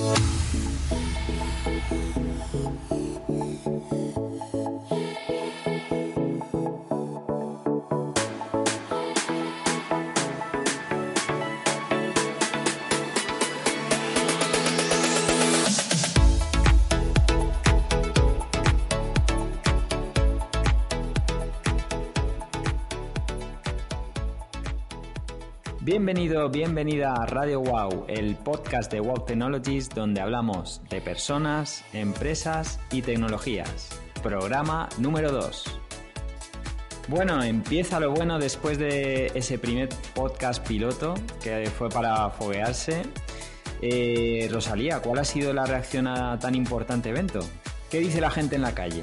[0.00, 0.39] Bye.
[26.02, 32.80] Bienvenido, bienvenida a Radio Wow, el podcast de Wow Technologies donde hablamos de personas, empresas
[32.90, 33.90] y tecnologías.
[34.22, 35.78] Programa número 2.
[37.08, 41.12] Bueno, empieza lo bueno después de ese primer podcast piloto
[41.42, 43.02] que fue para foguearse.
[43.82, 47.40] Eh, Rosalía, ¿cuál ha sido la reacción a tan importante evento?
[47.90, 49.02] ¿Qué dice la gente en la calle?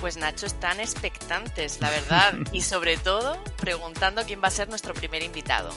[0.00, 4.94] Pues Nacho, están expectantes, la verdad, y sobre todo preguntando quién va a ser nuestro
[4.94, 5.70] primer invitado.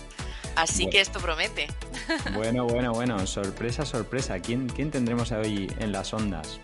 [0.55, 1.67] Así que esto promete.
[2.33, 4.39] Bueno, bueno, bueno, sorpresa, sorpresa.
[4.39, 6.59] ¿Quién, quién tendremos hoy en las ondas?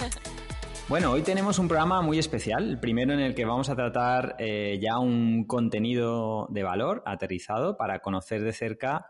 [0.86, 4.36] Bueno, hoy tenemos un programa muy especial, el primero en el que vamos a tratar
[4.38, 9.06] eh, ya un contenido de valor aterrizado para conocer de cerca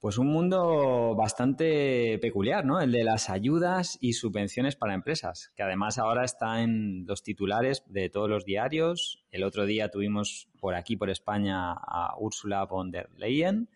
[0.00, 2.80] pues un mundo bastante peculiar, ¿no?
[2.80, 7.84] El de las ayudas y subvenciones para empresas, que además ahora está en los titulares
[7.86, 9.22] de todos los diarios.
[9.30, 13.68] El otro día tuvimos por aquí, por España, a Ursula von der Leyen,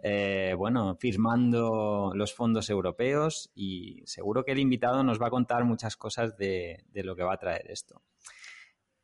[0.00, 5.64] eh, bueno, firmando los fondos europeos y seguro que el invitado nos va a contar
[5.64, 8.00] muchas cosas de, de lo que va a traer esto.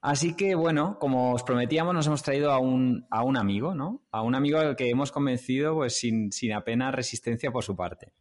[0.03, 4.03] Así que, bueno, como os prometíamos, nos hemos traído a un, a un amigo, ¿no?
[4.11, 8.13] A un amigo al que hemos convencido pues, sin, sin apenas resistencia por su parte.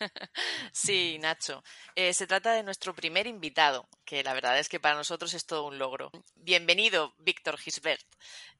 [0.72, 1.62] Sí, Nacho.
[1.94, 5.46] Eh, se trata de nuestro primer invitado, que la verdad es que para nosotros es
[5.46, 6.10] todo un logro.
[6.34, 8.04] Bienvenido, Víctor Gisbert.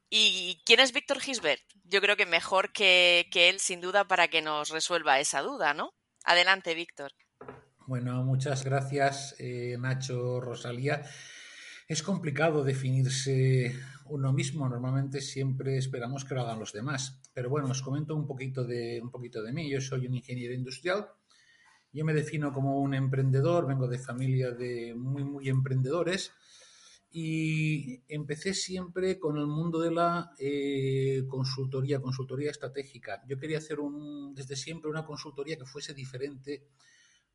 [0.09, 1.63] ¿Y quién es Víctor Gisbert?
[1.83, 5.75] Yo creo que mejor que, que él, sin duda, para que nos resuelva esa duda,
[5.75, 5.93] ¿no?
[6.25, 7.13] Adelante, Víctor.
[7.87, 11.03] Bueno, muchas gracias, eh, Nacho, Rosalía.
[11.87, 13.75] Es complicado definirse
[14.07, 17.21] uno mismo, normalmente siempre esperamos que lo hagan los demás.
[17.35, 19.71] Pero bueno, os comento un poquito de, un poquito de mí.
[19.71, 21.07] Yo soy un ingeniero industrial.
[21.93, 26.33] Yo me defino como un emprendedor, vengo de familia de muy, muy emprendedores
[27.11, 33.23] y empecé siempre con el mundo de la eh, consultoría, consultoría estratégica.
[33.29, 36.67] Yo quería hacer un, desde siempre una consultoría que fuese diferente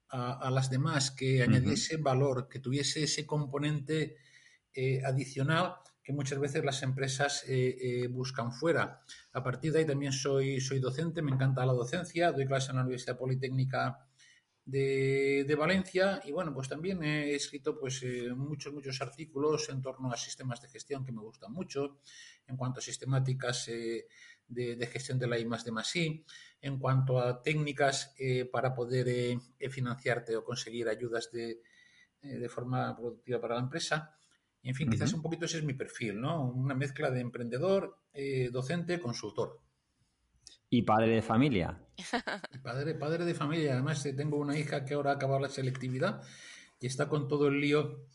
[0.09, 2.03] a, a las demás, que añadiese uh -huh.
[2.03, 4.17] valor, que tuviese ese componente
[4.73, 9.01] eh, adicional que muchas veces las empresas eh, eh, buscan fuera.
[9.33, 12.77] A partir de ahí también soy, soy docente, me encanta la docencia, doy clase en
[12.77, 14.07] la Universidad Politécnica
[14.63, 18.03] de, de Valencia y bueno, pues también he escrito pues
[18.35, 21.99] muchos, muchos artículos en torno a sistemas de gestión que me gustan mucho,
[22.47, 28.15] en cuanto a sistemáticas de, gestión de la I de más en cuanto a técnicas
[28.51, 29.39] para poder
[29.71, 31.61] financiarte o conseguir ayudas de,
[32.21, 34.18] de forma productiva para la empresa.
[34.61, 34.93] Y en fin, uh -huh.
[34.93, 36.49] quizás un poquito ese es mi perfil, ¿no?
[36.51, 39.61] Una mezcla de emprendedor, eh, docente, consultor.
[40.69, 41.79] ¿Y padre de familia?
[42.63, 43.73] Padre, padre de familia.
[43.73, 46.21] Además, eh, tengo una hija que ahora ha acabado la selectividad
[46.79, 48.05] y está con todo el lío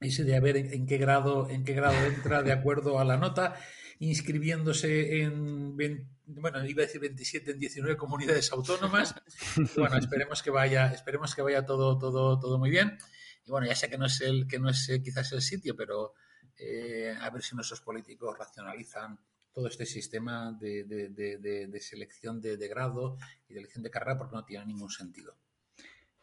[0.00, 3.04] ese de a ver en, en, qué grado, en qué grado entra de acuerdo a
[3.04, 3.56] la nota,
[3.98, 9.14] inscribiéndose en, 20, bueno, iba a decir 27, en 19 comunidades autónomas.
[9.76, 12.98] bueno, esperemos que vaya, esperemos que vaya todo, todo, todo muy bien.
[13.44, 15.76] Y bueno, ya sé que no es el, que no es eh, quizás el sitio,
[15.76, 16.14] pero
[16.56, 19.18] eh, a ver si nuestros políticos racionalizan
[19.54, 23.16] todo este sistema de, de, de, de selección de, grado
[23.48, 25.36] y de elección de carrera porque no tiene ningún sentido.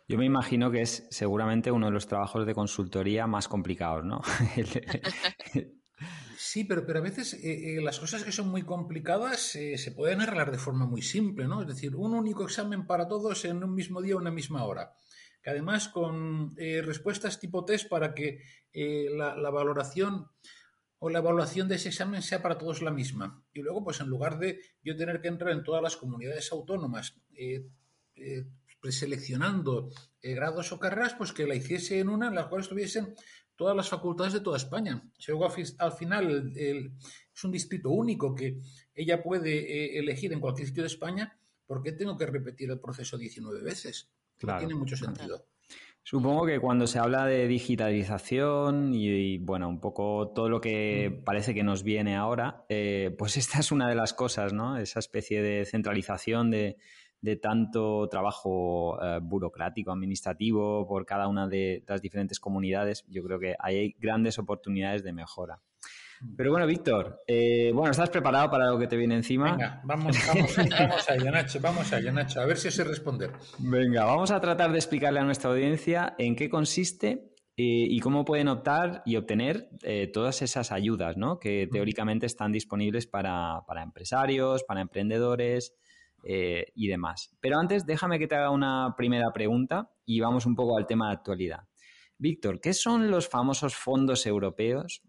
[0.08, 4.22] Yo me imagino que es seguramente uno de los trabajos de consultoría más complicados, ¿no?
[6.38, 9.94] sí, pero, pero a veces eh, eh, las cosas que son muy complicadas eh, se
[9.94, 11.62] pueden arreglar de forma muy simple, ¿no?
[11.62, 14.92] Es decir, un único examen para todos en un mismo día una misma hora
[15.42, 18.42] que además con eh, respuestas tipo test para que
[18.74, 20.28] eh, la, valoración
[21.00, 23.44] o la evaluación de ese examen sea para todos la misma.
[23.54, 27.18] Y luego, pues en lugar de yo tener que entrar en todas las comunidades autónomas
[27.36, 27.66] eh,
[28.80, 29.90] preseleccionando
[30.22, 33.16] grados o carreras, pues que la hiciese en una en la cual estuviesen
[33.56, 35.04] todas las facultades de toda España.
[35.18, 38.60] Si luego al final es un distrito único que
[38.94, 43.18] ella puede elegir en cualquier sitio de España, ¿por qué tengo que repetir el proceso
[43.18, 44.12] 19 veces?
[44.44, 45.46] No tiene mucho sentido.
[46.04, 51.24] Supongo que cuando se habla de digitalización y, bueno, un poco todo lo que mm.
[51.24, 54.78] parece que nos viene ahora, eh, pues esta es una de las cosas, ¿no?
[54.78, 56.78] Esa especie de centralización de,
[57.40, 63.06] tanto trabajo eh, burocrático, administrativo por cada una de las diferentes comunidades.
[63.08, 65.62] Yo creo que hay grandes oportunidades de mejora.
[66.38, 69.52] Pero bueno, Víctor, eh, bueno, ¿estás preparado para lo que te viene encima?
[69.52, 73.32] Venga, vamos, vamos, vamos allá, Nacho, vamos allá, Nacho, a ver si sé responder.
[73.60, 78.24] Venga, vamos a tratar de explicarle a nuestra audiencia en qué consiste eh, y cómo
[78.24, 81.40] pueden optar y obtener eh, todas esas ayudas, ¿no?
[81.40, 85.76] Que teóricamente están disponibles para, para empresarios, para emprendedores
[86.24, 87.36] y demás.
[87.42, 91.08] Pero antes, déjame que te haga una primera pregunta y vamos un poco al tema
[91.08, 91.62] de actualidad.
[92.20, 95.02] Víctor, ¿qué son los famosos fondos europeos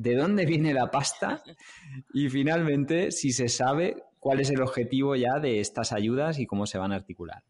[0.00, 1.42] de dónde viene la pasta
[2.14, 6.66] y finalmente si se sabe cuál es el objetivo ya de estas ayudas y cómo
[6.66, 7.44] se van a articular.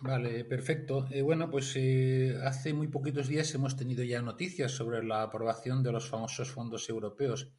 [0.00, 1.06] Vale, perfecto.
[1.10, 5.82] Eh, bueno, pues eh, hace muy poquitos días hemos tenido ya noticias sobre la aprobación
[5.82, 7.52] de los famosos fondos europeos.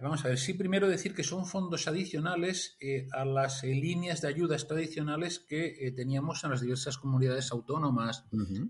[0.00, 4.28] Vamos a ver, sí, primero decir que son fondos adicionales eh, a las líneas de
[4.28, 8.24] ayudas tradicionales que teníamos en las diversas comunidades autónomas,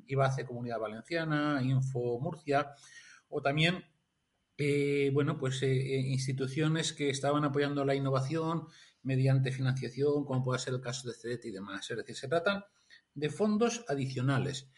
[0.09, 2.73] IBACE Comunidad Valenciana, Info Murcia,
[3.29, 3.85] o también
[4.63, 8.67] eh, bueno, pues eh, eh, instituciones que estaban apoyando la innovación
[9.03, 11.91] mediante financiación, como puede ser el caso de CEDET y demás.
[11.91, 12.69] Es decir, se trata
[13.15, 14.69] de fondos adicionales.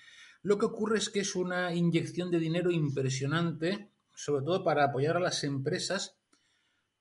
[0.42, 5.16] Lo que ocurre es que es una inyección de dinero impresionante, sobre todo para apoyar
[5.16, 6.16] a las empresas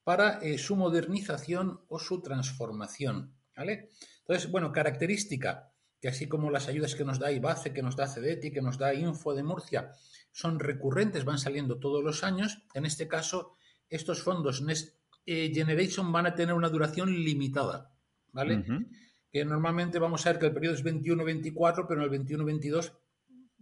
[0.04, 3.36] para su modernización o su transformación.
[3.56, 3.90] ¿vale?
[4.22, 8.08] Entonces, bueno, característica que así como las ayudas que nos da IBACE, que nos da
[8.08, 9.92] CEDETI, que nos da Info de Murcia,
[10.32, 12.64] son recurrentes, van saliendo todos los años.
[12.74, 13.56] En este caso,
[13.90, 14.96] estos fondos Next
[15.26, 17.94] eh, Generation van a tener una duración limitada,
[18.32, 18.64] ¿vale?
[19.32, 22.94] Que normalmente vamos a ver que el periodo es 21-24, pero en el 21-22,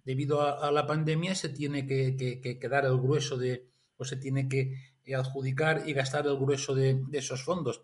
[0.04, 4.48] debido a, la pandemia, se tiene que, que, dar el grueso de, o se tiene
[4.48, 4.76] que
[5.14, 7.82] adjudicar y gastar el grueso de, esos fondos.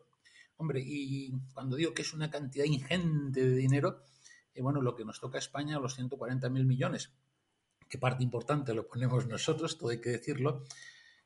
[0.57, 4.03] Hombre, y cuando digo que es una cantidad ingente de dinero,
[4.53, 7.11] eh, bueno, lo que nos toca a España, los 140.000 millones,
[7.89, 10.63] que parte importante lo ponemos nosotros, todo hay que decirlo,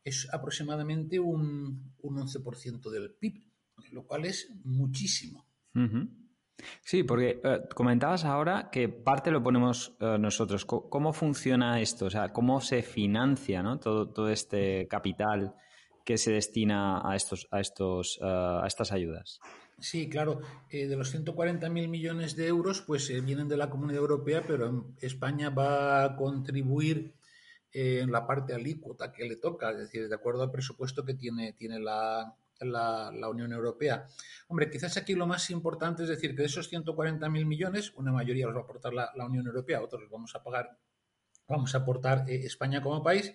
[0.03, 3.43] es aproximadamente un, 11% del PIB,
[3.91, 5.45] lo cual es muchísimo.
[6.81, 10.65] Sí, porque eh, comentabas ahora que parte lo ponemos eh, nosotros.
[10.65, 12.05] ¿Cómo, funciona esto?
[12.05, 15.55] O sea, ¿cómo se financia todo, todo este capital
[16.03, 19.39] que se destina a, estos, a, estos, a estas ayudas?
[19.81, 20.41] Sí, claro.
[20.69, 24.93] Eh, de los 140.000 millones de euros, pues eh, vienen de la Comunidad Europea, pero
[24.99, 27.13] España va a contribuir
[27.71, 31.13] eh, en la parte alícuota que le toca, es decir, de acuerdo al presupuesto que
[31.13, 34.07] tiene, tiene la, la, Unión Europea.
[34.47, 38.47] Hombre, quizás aquí lo más importante es decir que de esos 140.000 millones, una mayoría
[38.47, 40.77] los va a aportar la, la, Unión Europea, otros los vamos a pagar,
[41.47, 43.33] vamos a aportar España como país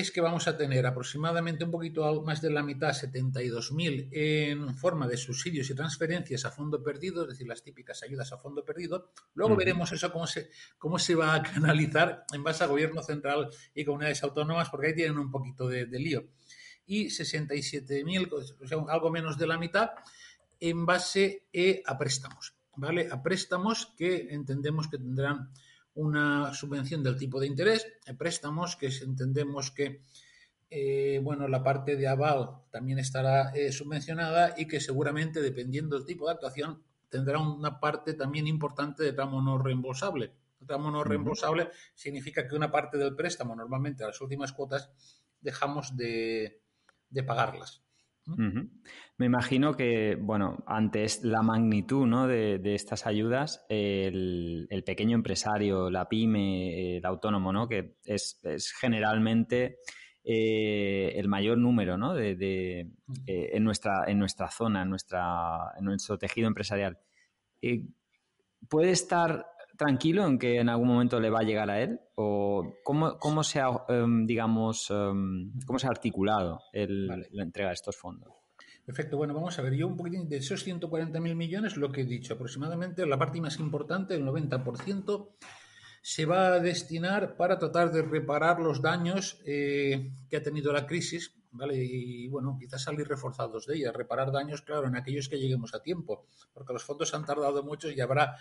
[0.00, 5.08] es que vamos a tener aproximadamente un poquito más de la mitad, 72.000, en forma
[5.08, 9.10] de subsidios y transferencias a fondo perdido, es decir, las típicas ayudas a fondo perdido.
[9.34, 13.50] Luego veremos eso cómo se, cómo se va a canalizar en base a gobierno central
[13.74, 16.28] y comunidades autónomas, porque ahí tienen un poquito de, lío.
[16.86, 19.90] Y 67.000, o sea, algo menos de la mitad,
[20.60, 23.08] en base eh, a préstamos, ¿vale?
[23.10, 25.50] A préstamos que entendemos que tendrán
[25.98, 27.86] una subvención del tipo de interés,
[28.16, 30.00] préstamos que entendemos que
[30.70, 36.06] eh, bueno, la parte de aval también estará eh, subvencionada y que seguramente, dependiendo del
[36.06, 40.32] tipo de actuación, tendrá una parte también importante de tramo no reembolsable.
[40.60, 44.90] El tramo no reembolsable significa que una parte del préstamo, normalmente a las últimas cuotas,
[45.40, 46.60] dejamos de
[47.26, 47.82] pagarlas.
[48.36, 52.26] Me imagino que, bueno, ante la magnitud ¿no?
[52.26, 57.68] de, estas ayudas, el, pequeño empresario, la pyme, el autónomo, ¿no?
[57.68, 58.40] que es,
[58.80, 59.78] generalmente
[60.24, 62.14] eh, el mayor número ¿no?
[62.14, 62.80] de,
[63.26, 66.98] eh, en, nuestra, en nuestra zona, en, nuestra, en nuestro tejido empresarial.
[67.62, 67.86] Eh,
[68.68, 69.46] ¿Puede estar
[69.78, 72.00] tranquilo en que en algún momento le va a llegar a él?
[72.16, 77.96] ¿O cómo, se, ha, em, digamos, em, cómo se ha articulado la entrega de estos
[77.96, 78.32] fondos?
[78.84, 82.04] Perfecto, bueno, vamos a ver, yo un poquitín de esos 140.000 millones, lo que he
[82.06, 85.28] dicho, aproximadamente la parte más importante, el 90%,
[86.00, 90.86] se va a destinar para tratar de reparar los daños eh, que ha tenido la
[90.86, 91.84] crisis, ¿vale?
[91.84, 95.82] Y bueno, quizás salir reforzados de ella, reparar daños, claro, en aquellos que lleguemos a
[95.82, 98.36] tiempo, porque los fondos han tardado mucho y habrá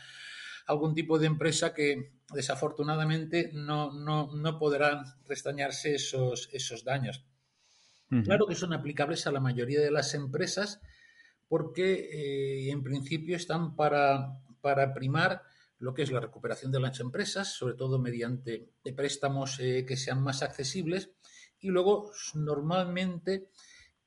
[0.67, 7.23] algún tipo de empresa que desafortunadamente no, no, no podrán restañarse esos, esos daños.
[8.23, 10.79] Claro que son aplicables a la mayoría de las empresas
[11.49, 15.43] porque eh, en principio están para, para primar
[15.79, 20.21] lo que es la recuperación de las empresas, sobre todo mediante préstamos eh, que sean
[20.21, 21.11] más accesibles,
[21.59, 23.49] y luego normalmente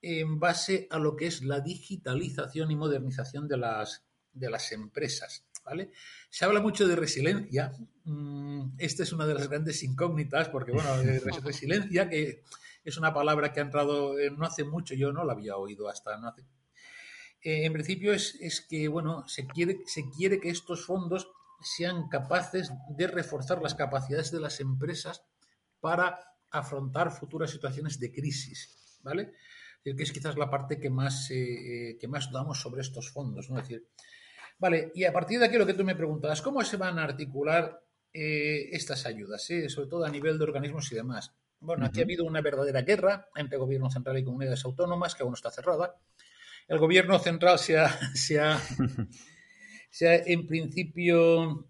[0.01, 4.03] en base a lo que es la digitalización y modernización de las,
[4.33, 5.45] de las empresas.
[5.63, 5.91] ¿Vale?
[6.29, 7.73] Se habla mucho de resiliencia.
[8.05, 10.89] Mm, esta es una de las grandes incógnitas, porque, bueno,
[11.43, 12.43] resiliencia, que
[12.83, 16.17] es una palabra que ha entrado no hace mucho, yo no la había oído hasta
[16.17, 16.43] no hace.
[17.43, 22.07] Eh, en principio es, es, que, bueno, se quiere, se quiere que estos fondos sean
[22.07, 25.23] capaces de reforzar las capacidades de las empresas
[25.79, 26.19] para
[26.51, 29.33] afrontar futuras situaciones de crisis, ¿vale?
[29.83, 33.49] Es que es quizás la parte que más, eh, que más damos sobre estos fondos,
[33.49, 33.57] ¿no?
[33.57, 33.87] Es decir,
[34.61, 37.03] vale, y a partir de aquí lo que tú me preguntabas, ¿cómo se van a
[37.03, 39.67] articular eh, estas ayudas, eh?
[39.69, 41.33] sobre todo a nivel de organismos y demás?
[41.59, 45.31] Bueno, aquí ha habido una verdadera guerra entre gobierno central y comunidades autónomas, que aún
[45.31, 45.95] no está cerrada.
[46.67, 48.59] El gobierno central se ha, se ha,
[49.89, 51.67] se ha en principio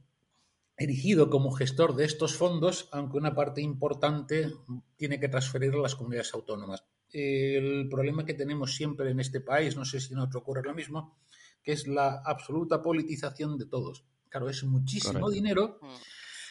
[0.78, 4.52] erigido como gestor de estos fondos, aunque una parte importante
[4.98, 6.84] tiene que transferir a las comunidades autónomas.
[7.14, 10.74] El problema que tenemos siempre en este país, no sé si en otro ocurre lo
[10.74, 11.18] mismo,
[11.64, 14.06] que es la absoluta politización de todos.
[14.30, 15.80] Claro, es muchísimo dinero.
[15.82, 15.88] Mm.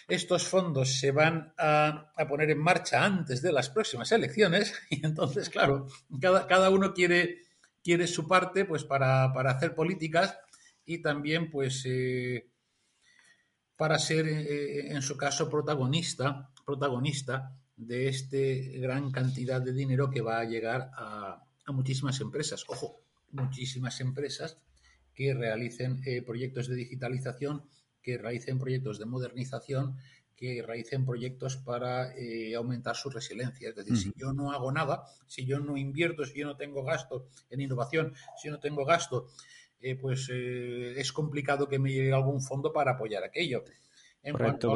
[0.09, 5.49] Estos fondos se van a, poner en marcha antes de las próximas elecciones y entonces,
[5.49, 5.87] claro,
[6.21, 7.39] cada, cada uno quiere,
[7.83, 10.37] quiere su parte pues, para, para hacer políticas
[10.85, 12.51] y también pues eh,
[13.77, 20.21] para ser eh, en su caso protagonista, protagonista de este gran cantidad de dinero que
[20.21, 22.65] va a llegar a, muchísimas empresas.
[22.67, 23.01] Ojo,
[23.31, 24.59] muchísimas empresas
[25.21, 27.63] que realicen eh, proyectos de digitalización,
[28.01, 29.99] que realicen proyectos de modernización,
[30.35, 32.15] que realicen proyectos para
[32.57, 33.69] aumentar su resiliencia.
[33.69, 36.83] Es decir, si yo no hago nada, si yo no invierto, si yo no tengo
[36.83, 39.27] gasto en innovación, si yo no tengo gasto
[39.83, 43.65] eh, pues eh, es complicado que me llegue algún fondo para apoyar aquello.
[44.31, 44.75] Correcto,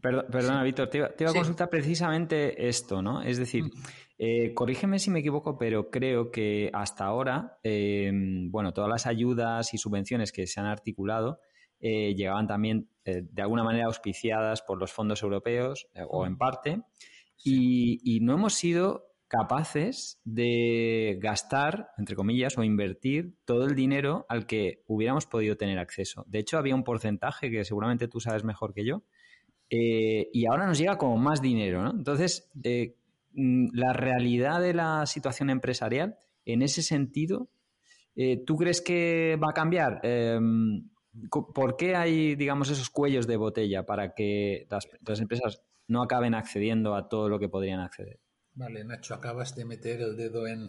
[0.00, 3.22] perdona, Víctor, te iba, a consultar precisamente esto, ¿no?
[3.22, 3.64] Es decir.
[4.18, 9.74] Eh, corrígeme si me equivoco, pero creo que hasta ahora, em, bueno, todas las ayudas
[9.74, 11.40] y subvenciones que se han articulado
[11.78, 16.80] llegaban también de alguna manera auspiciadas por los fondos europeos o en parte,
[17.44, 24.24] y, y no hemos sido capaces de gastar, entre comillas, o invertir todo el dinero
[24.28, 26.24] al que hubiéramos podido tener acceso.
[26.28, 29.02] De hecho, había un porcentaje que seguramente tú sabes mejor que yo,
[29.68, 31.90] eh, y ahora nos llega como más dinero, ¿no?
[31.90, 32.94] Entonces, eh,
[33.36, 37.50] la realidad de la situación empresarial, en ese sentido,
[38.14, 40.00] eh, ¿tú crees que va a cambiar?
[40.02, 40.88] Em,
[41.30, 44.66] ¿Por qué hay, digamos, esos cuellos de botella para que
[45.06, 48.20] las empresas no acaben accediendo a todo lo que podrían acceder?
[48.54, 50.68] Vale, Nacho, acabas de meter el dedo en,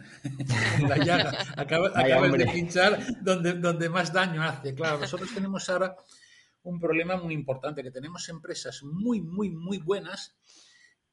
[0.90, 1.32] la llaga.
[1.56, 4.76] Acabas, de pinchar donde, donde más daño hace.
[4.76, 5.96] Claro, nosotros tenemos ahora
[6.64, 10.36] un problema muy importante, que tenemos empresas muy, muy, muy buenas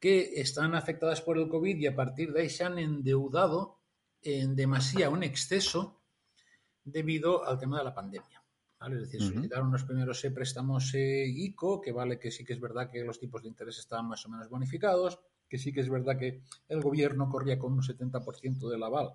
[0.04, 3.80] que están afectadas por el COVID y a partir de ahí se han endeudado
[4.20, 6.02] en demasía, un exceso,
[6.84, 8.44] debido al tema de la pandemia.
[8.78, 8.96] ¿vale?
[8.96, 12.90] Es decir, solicitaron los primeros préstamos eh, ICO, que vale que sí que es verdad
[12.90, 16.18] que los tipos de interés estaban más o menos bonificados que sí que es verdad
[16.18, 19.14] que el gobierno corría con un 70% del aval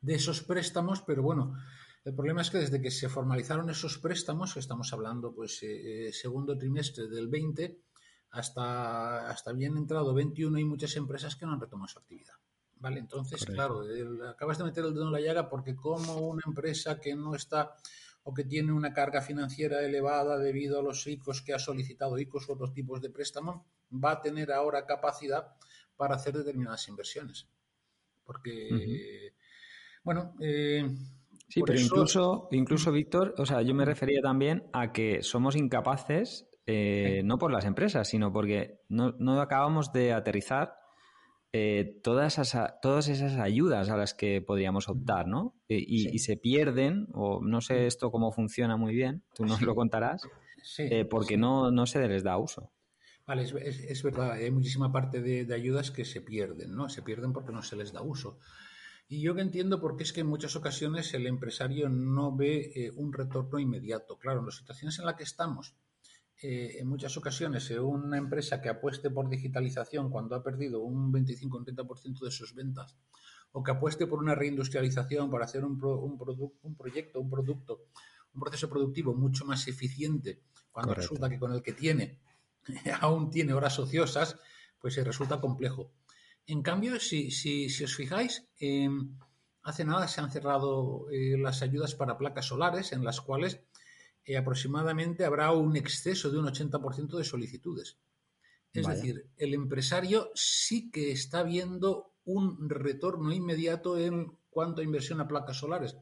[0.00, 1.58] de esos préstamos, pero bueno,
[2.04, 6.12] el problema es que desde que se formalizaron esos préstamos, estamos hablando pues eh, eh,
[6.12, 7.87] segundo trimestre del 20,
[8.30, 12.34] hasta, hasta bien entrado 21 hay muchas empresas que no han retomado su actividad.
[12.80, 13.00] ¿Vale?
[13.00, 13.82] Entonces, claro,
[14.30, 17.74] acabas de meter el dedo en la llaga porque como una empresa que no está
[18.22, 22.48] o que tiene una carga financiera elevada debido a los ICOs que ha solicitado ICOs
[22.48, 25.56] u otros tipos de préstamo, va a tener ahora capacidad
[25.96, 27.48] para hacer determinadas inversiones.
[28.24, 29.32] Porque,
[30.04, 30.88] bueno, eh,
[31.48, 36.46] Sí, pero incluso, incluso, Víctor, o sea, yo me refería también a que somos incapaces,
[36.70, 40.74] eh, no por las empresas, sino porque no, no acabamos de aterrizar
[41.50, 45.54] eh, todas, esas, todas esas ayudas a las que podríamos optar, ¿no?
[45.66, 50.22] Y, se pierden, o no sé esto cómo funciona muy bien, tú nos lo contarás,
[51.08, 52.70] porque No, no se les da uso.
[53.26, 56.90] Vale, es, verdad, hay muchísima parte de, ayudas que se pierden, ¿no?
[56.90, 58.38] Se pierden porque no se les da uso.
[59.08, 62.90] Y yo que entiendo porque es que en muchas ocasiones el empresario no ve eh,
[62.94, 64.18] un retorno inmediato.
[64.18, 65.74] Claro, en las situaciones en las que estamos,
[66.40, 71.10] eh, en muchas ocasiones eh, una empresa que apueste por digitalización cuando ha perdido un
[71.10, 72.96] 25 o un 30% de sus ventas,
[73.50, 77.86] o que apueste por una reindustrialización para hacer un, un, un proyecto, un producto,
[78.34, 82.20] un proceso productivo mucho más eficiente, cuando resulta que con el que tiene
[83.00, 84.38] aún tiene horas ociosas,
[84.78, 85.90] pues se resulta complejo.
[86.46, 88.48] En cambio, si, si, os fijáis,
[89.62, 93.60] hace nada se han cerrado las ayudas para placas solares en las cuales
[94.36, 97.98] aproximadamente habrá un exceso de un 80% de solicitudes.
[98.72, 105.20] Es decir, el empresario sí que está viendo un retorno inmediato en cuanto a inversión
[105.20, 105.96] a placas solares.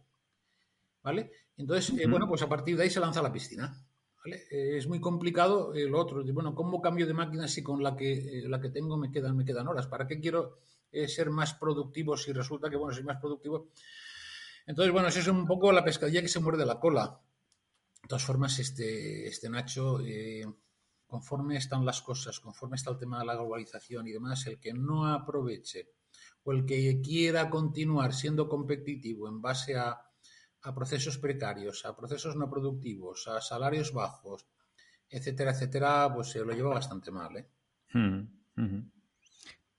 [1.03, 1.31] ¿Vale?
[1.57, 3.87] Entonces, bueno, pues a partir de ahí se lanza a la piscina.
[4.27, 6.25] Eh, es muy complicado el otro.
[6.33, 9.37] Bueno, ¿cómo cambio de máquina si con la que, eh, la que tengo me quedan,
[9.37, 9.87] me quedan horas?
[9.87, 10.59] ¿Para qué quiero
[10.91, 13.69] eh, ser más productivo si resulta que, bueno, soy más productivo?
[14.67, 17.21] Entonces, bueno, eso es un poco la pescadilla que se muerde la cola.
[18.07, 19.99] De todas formas, este, este Nacho,
[21.07, 24.73] conforme están las cosas, conforme está el tema de la globalización y demás, el que
[24.73, 25.91] no aproveche
[26.45, 30.07] o el que quiera continuar siendo competitivo en base a
[30.67, 34.47] a procesos precarios, a procesos no productivos, a salarios bajos,
[35.09, 37.37] etcétera, etcétera, pues se lo lleva bastante mal.
[37.37, 37.49] ¿eh?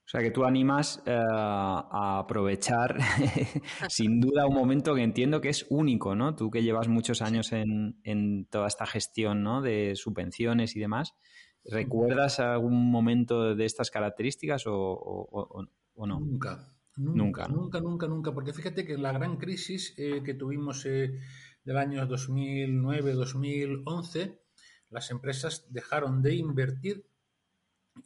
[0.08, 2.96] O sea que tú animas eh, a aprovechar
[3.88, 6.34] sin duda un momento que entiendo que es único, ¿no?
[6.34, 9.60] Tú que llevas muchos años en, toda esta gestión ¿no?
[9.60, 11.14] de subvenciones y demás,
[11.64, 16.20] ¿recuerdas algún momento de estas características o no?
[16.20, 21.20] Nunca, Nunca, nunca, nunca, nunca, porque fíjate que la gran crisis eh, que tuvimos eh,
[21.62, 24.40] del año 2009-2011,
[24.90, 27.06] las empresas dejaron de invertir,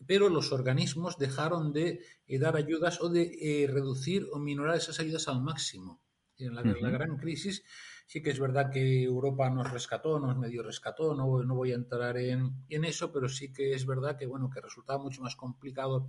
[0.06, 5.28] pero los organismos dejaron de eh, dar ayudas o de reducir o minorar esas ayudas
[5.28, 6.00] al máximo.
[6.38, 7.62] En la, la, gran crisis
[8.06, 11.76] sí que es verdad que Europa nos rescató, nos medio rescató, no, no voy a
[11.76, 15.36] entrar en, en, eso, pero sí que es verdad que, bueno, que resultaba mucho más
[15.36, 16.08] complicado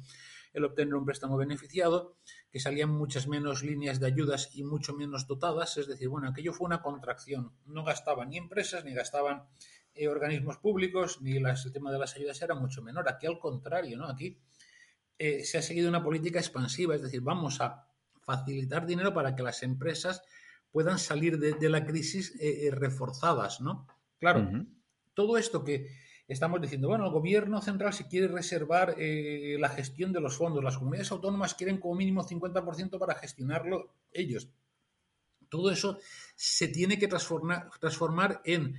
[0.53, 2.15] el obtener un préstamo beneficiado,
[2.51, 6.53] que salían muchas menos líneas de ayudas y mucho menos dotadas, es decir, bueno, aquello
[6.53, 9.43] fue una contracción, no gastaban ni empresas ni gastaban
[9.95, 13.07] eh, organismos públicos, ni las, el tema de las ayudas era mucho menor.
[13.07, 14.07] Aquí al contrario, ¿no?
[14.07, 14.39] Aquí
[15.19, 17.87] eh, se ha seguido una política expansiva, es decir, vamos a
[18.21, 20.23] facilitar dinero para que las empresas
[20.71, 23.85] puedan salir de, la crisis eh, reforzadas, ¿no?
[24.17, 24.49] Claro,
[25.13, 25.89] todo esto que
[26.27, 30.77] estamos diciendo, bueno, el gobierno central si quiere reservar la gestión de los fondos, las
[30.77, 34.47] comunidades autónomas quieren como mínimo 50% para gestionarlo ellos.
[35.49, 35.99] Todo eso
[36.35, 38.75] se tiene que transformar, transformar en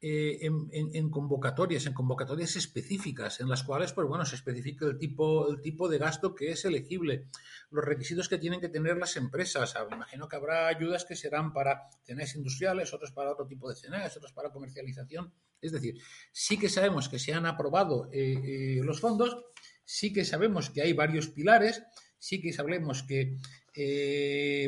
[0.00, 5.50] eh, en, convocatorias, en convocatorias específicas, en las cuales, pues bueno, se especifica el tipo,
[5.50, 7.26] el tipo de gasto que es elegible,
[7.72, 9.74] los requisitos que tienen que tener las empresas.
[9.90, 13.74] me imagino que habrá ayudas que serán para cenas industriales, otros para otro tipo de
[13.74, 15.32] cenas, otros para comercialización.
[15.60, 15.96] Es decir,
[16.30, 19.36] sí que sabemos que se han aprobado eh, eh, los fondos,
[19.84, 21.82] sí que sabemos que hay varios pilares,
[22.18, 23.36] sí que sabemos que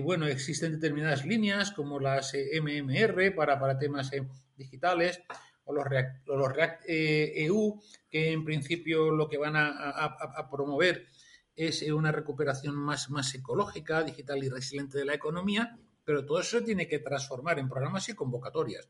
[0.05, 4.13] bueno, existen determinadas líneas como las MMR para, para temas
[4.61, 5.23] digitales
[5.65, 10.49] o los React, los React EU, eh, e que en principio lo que van a,
[10.51, 11.09] promover
[11.57, 16.41] es eh, una recuperación más, más ecológica, digital y resiliente de la economía, pero todo
[16.41, 18.89] eso se tiene que transformar en programas y convocatorias.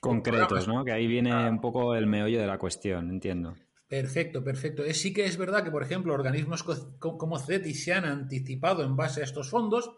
[0.00, 0.84] Concretos, ¿no?
[0.84, 3.54] Que ahí viene un poco el meollo de la cuestión, entiendo.
[3.86, 4.82] Perfecto, perfecto.
[4.84, 6.64] Es, sí que es verdad que, por ejemplo, organismos
[6.98, 9.92] como CETI se han anticipado en base a estos fondos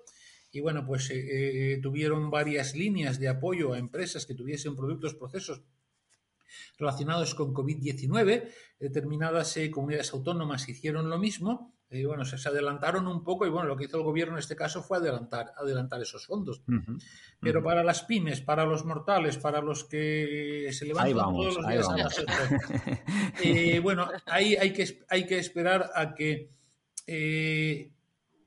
[0.54, 5.16] y bueno, pues eh, eh, tuvieron varias líneas de apoyo a empresas que tuviesen productos,
[5.16, 5.62] procesos
[6.78, 8.48] relacionados con COVID-19.
[8.78, 11.74] Determinadas eh, comunidades autónomas hicieron lo mismo.
[11.90, 14.54] Y bueno, se, adelantaron un poco y bueno, lo que hizo el gobierno en este
[14.54, 16.62] caso fue adelantar, adelantar esos fondos.
[17.40, 21.88] Pero para las pymes, para los mortales, para los que se levantan todos los días
[21.88, 26.50] a las bueno, ahí hay que, hay que esperar a que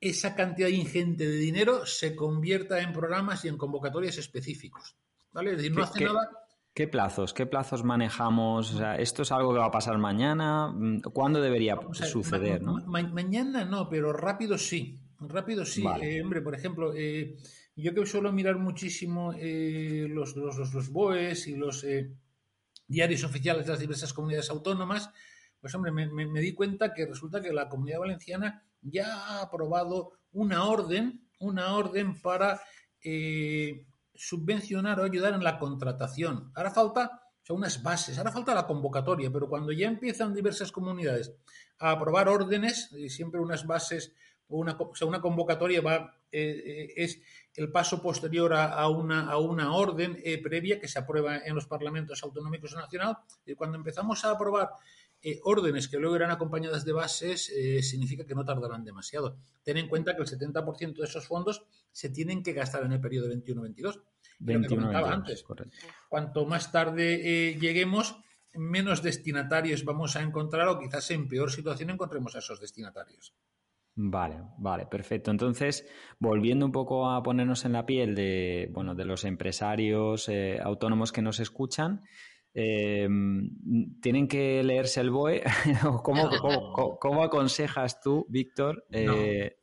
[0.01, 4.95] esa cantidad ingente de dinero se convierta en programas y en convocatorias específicos.
[5.31, 5.51] ¿Vale?
[5.51, 6.29] Es decir, no hace nada.
[6.77, 7.33] ¿Qué plazos?
[7.33, 8.79] ¿Qué plazos manejamos?
[8.99, 10.71] ¿Esto es algo que va a pasar mañana?
[11.11, 12.61] ¿Cuándo debería suceder?
[12.61, 14.99] mañana no, pero rápido sí.
[15.19, 15.83] Rápido sí.
[16.03, 17.35] Eh, hombre, por ejemplo, eh,
[17.75, 21.83] yo que suelo mirar muchísimo eh, los, los, BOEs y los
[22.87, 25.09] diarios oficiales de las diversas comunidades autónomas,
[25.59, 30.65] pues hombre, me di cuenta que resulta que la comunidad valenciana ya ha aprobado una
[30.65, 32.61] orden, una orden para
[33.03, 36.51] eh, subvencionar o ayudar en la contratación.
[36.55, 41.33] Ahora falta unas bases, ahora falta la convocatoria, pero cuando ya empiezan diversas comunidades
[41.79, 44.13] a aprobar órdenes, y siempre unas bases
[44.49, 47.21] o una, una convocatoria va, eh, eh, es
[47.55, 52.21] el paso posterior a, una, a una orden previa que se aprueba en los parlamentos
[52.21, 53.17] autonómicos nacional.
[53.45, 54.71] Y cuando empezamos a aprobar
[55.29, 59.35] eh, órdenes que luego eran acompañadas de bases eh, significa que no tardarán demasiado.
[59.61, 63.01] Ten en cuenta que el 70% de esos fondos se tienen que gastar en el
[63.01, 64.03] periodo 21-22.
[64.39, 65.43] 21 antes.
[66.07, 68.15] Cuanto más tarde eh, lleguemos,
[68.53, 73.35] menos destinatarios vamos a encontrar o quizás en peor situación encontremos a esos destinatarios.
[73.95, 75.31] Vale, vale, perfecto.
[75.31, 75.85] Entonces,
[76.19, 81.11] volviendo un poco a ponernos en la piel de, bueno, de los empresarios eh, autónomos
[81.11, 82.03] que nos escuchan,
[82.59, 83.07] eh,
[84.01, 85.43] ¿tienen que leerse el BOE?
[86.03, 88.83] ¿Cómo, cómo, aconsejas tú, Víctor?
[88.91, 89.57] Eh,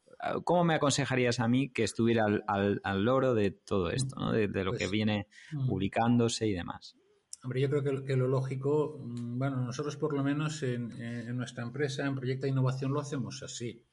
[0.44, 4.32] ¿Cómo me aconsejarías a mí que estuviera al, al, loro de todo esto, ¿no?
[4.32, 5.66] de, lo que pues, viene mm.
[5.66, 6.96] publicándose y demás?
[7.42, 11.64] Hombre, yo creo que, lo lógico, mm, bueno, nosotros por lo menos en, en nuestra
[11.64, 13.84] empresa, en Proyecto de Innovación, lo hacemos así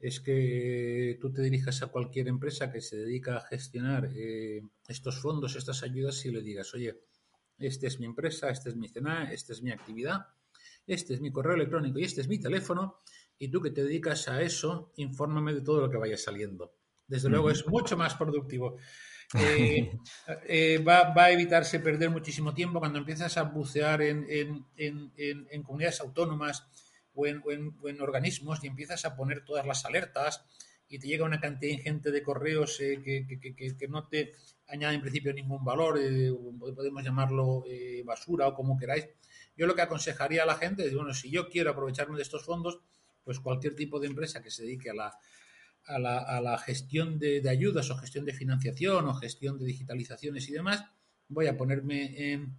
[0.00, 5.20] es que tú te dirijas a cualquier empresa que se dedica a gestionar eh, estos
[5.20, 7.00] fondos, estas ayudas y le digas, oye,
[7.58, 10.26] esta es mi empresa, este es mi cena, esta es mi actividad,
[10.86, 12.98] este es mi correo electrónico y este es mi teléfono,
[13.38, 16.74] y tú que te dedicas a eso, infórmame de todo lo que vaya saliendo.
[17.06, 18.76] Desde luego es mucho más productivo.
[19.38, 19.92] Eh,
[20.46, 24.24] eh, va, a evitarse perder muchísimo tiempo cuando empiezas a bucear en,
[24.78, 26.66] en comunidades autónomas
[27.18, 30.44] o en, organismos y empiezas a poner todas las alertas
[30.88, 34.34] y te llega una cantidad ingente de correos eh, que, no te
[34.68, 36.30] añaden en principio ningún valor, eh,
[36.74, 39.08] podemos llamarlo eh, basura o como queráis.
[39.56, 42.44] Yo lo que aconsejaría a la gente es, bueno, si yo quiero aprovecharme de estos
[42.44, 42.80] fondos,
[43.24, 45.18] pues cualquier tipo de empresa que se dedique a la,
[45.84, 50.52] a la, gestión de, de, ayudas o gestión de financiación o gestión de digitalizaciones y
[50.52, 50.84] demás,
[51.28, 52.56] voy a ponerme en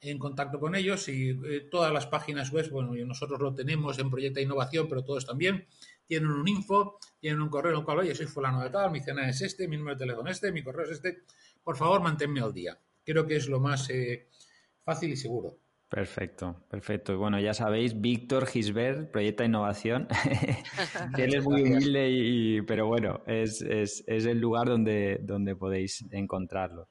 [0.00, 4.10] en contacto con ellos y eh, todas las páginas web, bueno, nosotros lo tenemos en
[4.10, 5.66] Proyecto de Innovación, pero todos también
[6.06, 9.00] tienen un info, tienen un correo en el cual, oye, soy fulano de tal, mi
[9.00, 11.22] cena es este, mi número de teléfono es este, mi correo es este.
[11.68, 12.78] Por favor, manténme al día.
[13.04, 14.30] Creo que es lo más eh,
[14.82, 15.58] fácil y seguro.
[15.86, 17.12] Perfecto, perfecto.
[17.12, 20.08] Y bueno, ya sabéis, Víctor Gisbert, Proyecto de Innovación,
[21.18, 26.06] él es muy humilde, y, pero bueno, es, es, es, el lugar donde, donde podéis
[26.10, 26.88] encontrarlo.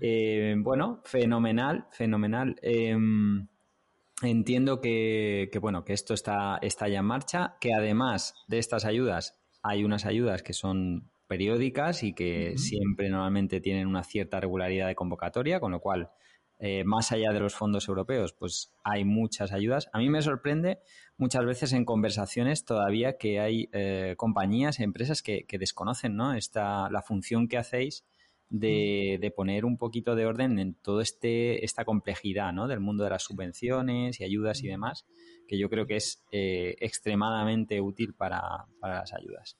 [0.00, 2.56] Eh, bueno, fenomenal, fenomenal.
[2.62, 3.46] Em,
[4.22, 9.38] entiendo que, bueno, que esto está, está ya en marcha, que además de estas ayudas,
[9.62, 14.94] hay unas ayudas que son periódicas y que siempre normalmente tienen una cierta regularidad de
[14.94, 16.10] convocatoria, con lo cual,
[16.58, 19.88] eh, más allá de los fondos europeos, pues hay muchas ayudas.
[19.92, 20.80] A mí me sorprende
[21.16, 26.34] muchas veces en conversaciones todavía que hay eh, compañías, empresas que, que desconocen ¿no?
[26.34, 28.04] Esta, la función que hacéis
[28.50, 32.66] de, poner un poquito de orden en toda este, esta complejidad ¿no?
[32.66, 35.06] del mundo de las subvenciones y ayudas y demás,
[35.46, 39.58] que yo creo que es eh, extremadamente útil para, las ayudas.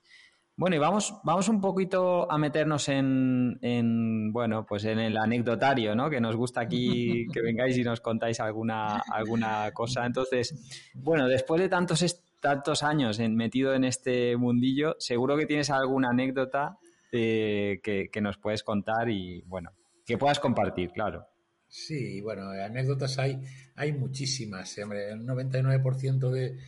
[0.59, 5.95] Bueno, y vamos, vamos un poquito a meternos en, en, bueno, pues en el anecdotario,
[5.95, 6.11] ¿no?
[6.11, 10.05] Que nos gusta aquí que vengáis y nos contáis alguna, alguna cosa.
[10.05, 12.05] Entonces, bueno, después de tantos,
[12.41, 16.77] tantos años en, metido en este mundillo, seguro que tienes alguna anécdota
[17.13, 19.71] eh, que, nos puedes contar y, bueno,
[20.05, 21.25] que puedas compartir, claro.
[21.69, 23.41] Sí, bueno, anécdotas hay,
[23.77, 24.77] hay muchísimas.
[24.77, 26.59] el 99% de,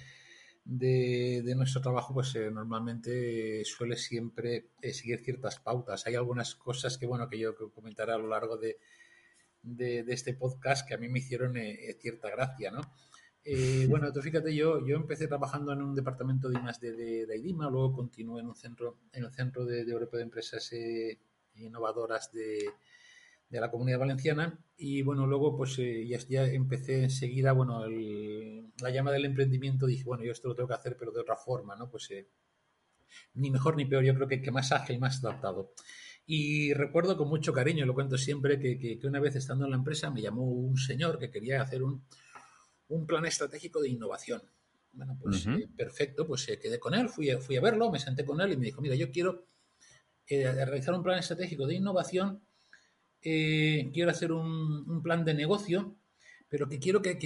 [0.79, 6.07] de, nuestro trabajo, pues eh, normalmente suele siempre eh, seguir ciertas pautas.
[6.07, 8.79] Hay algunas cosas que, bueno, que yo comentaré a lo largo de,
[9.63, 11.57] de, este podcast que a mí me hicieron
[11.99, 12.83] cierta gracia, ¿no?
[13.43, 17.71] Eh, bueno, tú fíjate, yo, yo empecé trabajando en un departamento de de, de, IDIMA,
[17.71, 21.19] luego continué en un centro, en el centro de, Europa de Empresas eh,
[21.55, 22.71] Innovadoras de,
[23.51, 28.91] de, la Comunidad Valenciana y bueno, luego pues eh, ya, ya, empecé enseguida, bueno, la
[28.91, 31.77] llama del emprendimiento, dije, bueno, yo esto lo tengo que hacer pero de otra forma,
[31.77, 31.91] ¿no?
[31.91, 32.09] Pues
[33.35, 35.73] ni mejor ni peor, yo creo que, que más ágil, más adaptado.
[36.27, 39.77] Y recuerdo con mucho cariño, lo cuento siempre, que, que una vez estando en la
[39.77, 42.05] empresa me llamó un señor que quería hacer un
[42.91, 44.43] un plan estratégico de innovación.
[44.93, 48.01] Bueno, pues eh, perfecto, pues eh, quedé con él, fui a, fui a verlo, me
[48.01, 49.47] senté con él y me dijo, mira, yo quiero
[50.27, 52.43] eh, realizar un plan estratégico de innovación,
[53.21, 55.97] quiero hacer un, plan de negocio,
[56.49, 57.19] pero que quiero que,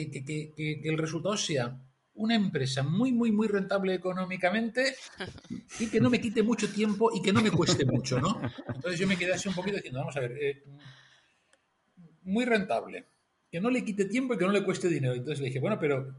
[0.56, 1.80] el resultado sea
[2.14, 4.94] una empresa muy, muy, muy rentable económicamente
[5.80, 8.40] y que no me quite mucho tiempo y que no me cueste mucho, ¿no?
[8.72, 10.62] Entonces yo me quedé así un poquito diciendo, vamos a ver,
[12.24, 13.06] muy rentable,
[13.50, 15.14] que no le quite tiempo y que no le cueste dinero.
[15.14, 16.12] Entonces le dije, bueno, pero,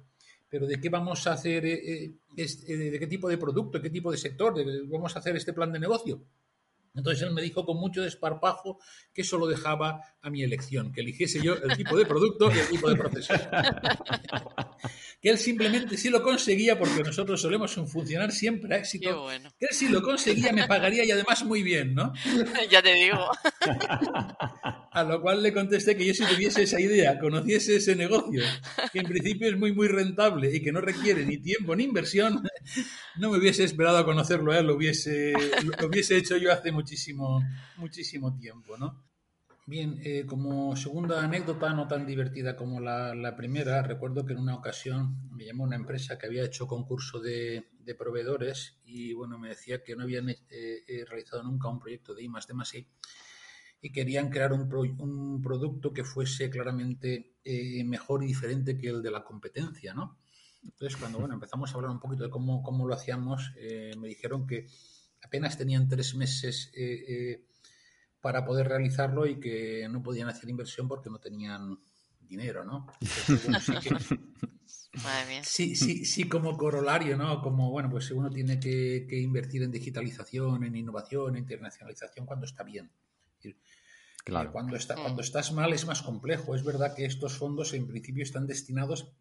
[0.50, 3.90] pero ¿de qué vamos a hacer, eh, eh, eh, de qué tipo de producto, qué
[3.90, 4.54] tipo de sector,
[4.88, 6.24] vamos a hacer este plan de negocio?
[6.96, 8.80] Entonces él me dijo con mucho desparpajo
[9.14, 12.58] que eso lo dejaba a mi elección, que eligiese yo el tipo de producto y
[12.58, 13.34] el tipo de proceso.
[15.22, 19.28] que él simplemente si lo conseguía, porque nosotros solemos funcionar siempre a éxito,
[19.58, 22.14] que él si lo conseguía me pagaría y además muy bien, ¿no?
[22.70, 23.30] ya te digo.
[24.92, 28.44] a lo cual le contesté que yo si tuviese esa idea, conociese ese negocio,
[28.94, 32.42] que en principio es muy, muy rentable y que no requiere ni tiempo ni inversión,
[33.18, 35.34] no me hubiese esperado a conocerlo a él, lo hubiese,
[35.80, 37.42] lo hubiese hecho yo hace mucho muchísimo,
[37.78, 39.04] muchísimo tiempo, ¿no?
[39.66, 44.54] Bien, eh, como segunda anécdota, no tan divertida como la, primera, recuerdo que en una
[44.54, 47.66] ocasión me llamó una empresa que había hecho concurso de,
[47.98, 50.28] proveedores y bueno, me decía que no habían
[51.08, 52.88] realizado nunca un proyecto de I más I
[53.82, 57.38] y querían crear un, un producto que fuese claramente
[57.86, 60.20] mejor y diferente que el de la competencia, ¿no?
[60.64, 63.54] Entonces, cuando bueno, empezamos a hablar un poquito de cómo, cómo lo hacíamos,
[63.98, 64.68] me dijeron que
[65.26, 66.72] apenas tenían tres meses
[68.22, 71.78] para poder realizarlo y que no podían hacer inversión porque no tenían
[72.28, 72.88] dinero, ¿no?
[75.44, 77.42] sí, sí, sí, como corolario, ¿no?
[77.42, 82.64] Como, bueno, pues uno tiene que, invertir en digitalización, en innovación, en internacionalización cuando está
[82.64, 82.92] bien.
[84.24, 84.52] Claro.
[84.52, 86.56] Cuando, está, cuando estás mal es más complejo.
[86.56, 89.12] Es verdad que estos fondos en principio están destinados,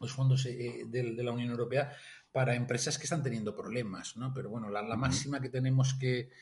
[0.00, 1.96] los fondos eh, de, la Unión Europea,
[2.34, 4.34] para empresas que están teniendo problemas, ¿no?
[4.34, 6.32] Pero bueno, la, máxima que tenemos que,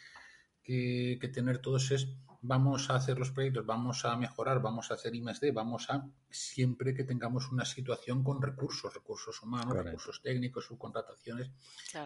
[0.65, 2.09] que, tener todos es
[2.41, 6.95] vamos a hacer los proyectos, vamos a mejorar, vamos a hacer I vamos a siempre
[6.95, 11.51] que tengamos una situación con recursos, recursos humanos, recursos técnicos, subcontrataciones,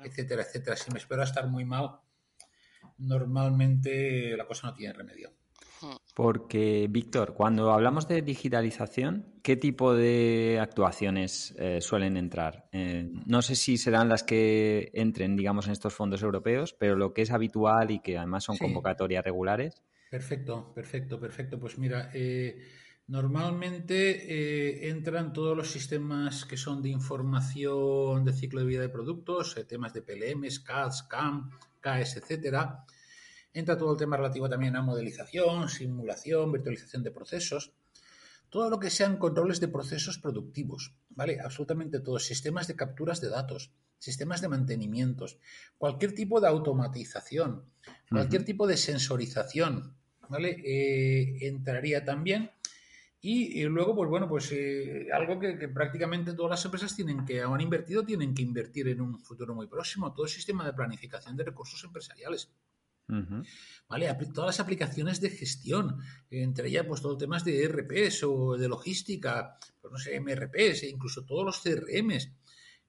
[0.02, 0.74] etcétera, etcétera.
[0.74, 2.00] Si me espero a estar muy mal,
[2.98, 5.30] normalmente la cosa no tiene remedio.
[6.16, 12.70] Porque, Víctor, cuando hablamos de digitalización, ¿qué tipo de actuaciones eh, suelen entrar?
[12.72, 17.12] Eh, no sé si serán las que entren, digamos, en estos fondos europeos, pero lo
[17.12, 19.82] que es habitual y que además son convocatorias regulares.
[20.10, 21.60] Perfecto, perfecto, perfecto.
[21.60, 22.62] Pues mira, eh,
[23.08, 29.54] normalmente entran todos los sistemas que son de información de ciclo de vida de productos,
[29.68, 31.50] temas de PLM, CADS, CAM,
[31.82, 32.86] KS, etcétera
[33.56, 37.72] Entra todo el tema relativo también a modelización, simulación, virtualización de procesos,
[38.50, 41.40] todo lo que sean controles de procesos productivos, ¿vale?
[41.40, 45.38] Absolutamente todo, sistemas de capturas de datos, sistemas de mantenimientos,
[45.78, 47.64] cualquier tipo de automatización,
[48.10, 49.96] cualquier tipo de sensorización,
[50.28, 50.50] ¿vale?
[50.62, 52.50] Eh, entraría también.
[53.22, 57.40] Y, luego, pues bueno, pues eh, algo que, que, prácticamente todas las empresas tienen que,
[57.40, 61.38] han invertido, tienen que invertir en un futuro muy próximo, todo el sistema de planificación
[61.38, 62.50] de recursos empresariales.
[63.88, 64.16] ¿Vale?
[64.34, 68.68] Todas las aplicaciones de gestión, entre ellas pues todos los temas de ERPs o de
[68.68, 72.32] logística, pues no sé, MRPs, e incluso todos los CRMs.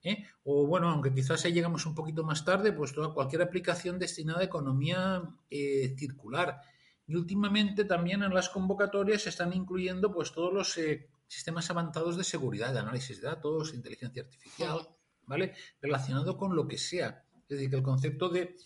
[0.02, 0.24] ¿eh?
[0.44, 4.40] O bueno, aunque quizás ahí llegamos un poquito más tarde, pues toda cualquier aplicación destinada
[4.40, 6.60] a economía eh, circular.
[7.06, 12.16] Y últimamente también en las convocatorias se están incluyendo pues todos los eh, sistemas avanzados
[12.16, 14.88] de seguridad, de análisis de datos, inteligencia artificial,
[15.26, 15.54] ¿vale?
[15.80, 17.24] Relacionado con lo que sea.
[17.42, 18.56] Es decir, que el concepto de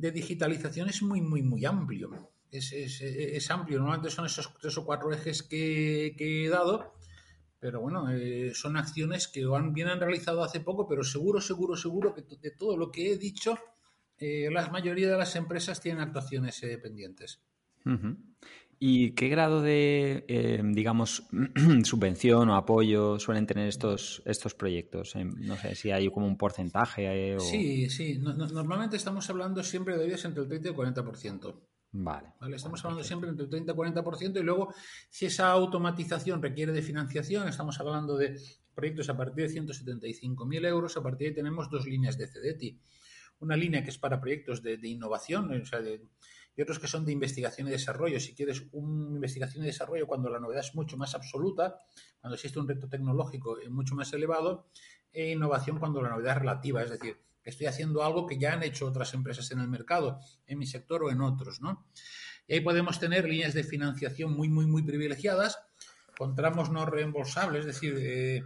[0.00, 2.32] de digitalización es muy, muy, muy amplio.
[2.50, 3.78] Es, es, amplio.
[3.78, 6.94] Normalmente son esos tres o cuatro ejes que, he dado,
[7.60, 11.76] pero bueno, eh, son acciones que han, bien han realizado hace poco, pero seguro, seguro,
[11.76, 13.56] seguro que de todo lo que he dicho,
[14.18, 17.40] eh, la mayoría de las empresas tienen actuaciones eh, pendientes.
[18.82, 20.24] ¿Y qué grado de,
[20.72, 21.28] digamos,
[21.84, 25.14] subvención o apoyo suelen tener estos, estos proyectos?
[25.16, 27.36] No sé si hay como un porcentaje.
[27.40, 28.18] Sí, sí.
[28.18, 31.54] normalmente estamos hablando siempre de ellos entre el 30 y el 40%.
[31.92, 32.28] Vale.
[32.40, 32.56] ¿Vale?
[32.56, 34.72] Estamos hablando siempre entre el 30 y el 40% y luego
[35.10, 38.40] si esa automatización requiere de financiación, estamos hablando de
[38.74, 42.80] proyectos a partir de 175.000 euros, a partir de ahí tenemos dos líneas de CEDETI.
[43.40, 46.00] Una línea que es para proyectos de, de innovación, o sea, de,
[46.60, 48.20] y otros que son de investigación y desarrollo.
[48.20, 51.78] Si quieres una investigación y desarrollo cuando la novedad es mucho más absoluta,
[52.20, 54.66] cuando existe un reto tecnológico mucho más elevado,
[55.10, 58.62] e innovación cuando la novedad es relativa, es decir, estoy haciendo algo que ya han
[58.62, 61.86] hecho otras empresas en el mercado, en mi sector o en otros, ¿no?
[62.46, 65.58] Y ahí podemos tener líneas de financiación muy, muy, muy privilegiadas,
[66.18, 68.42] con tramos no reembolsables, es decir, eh,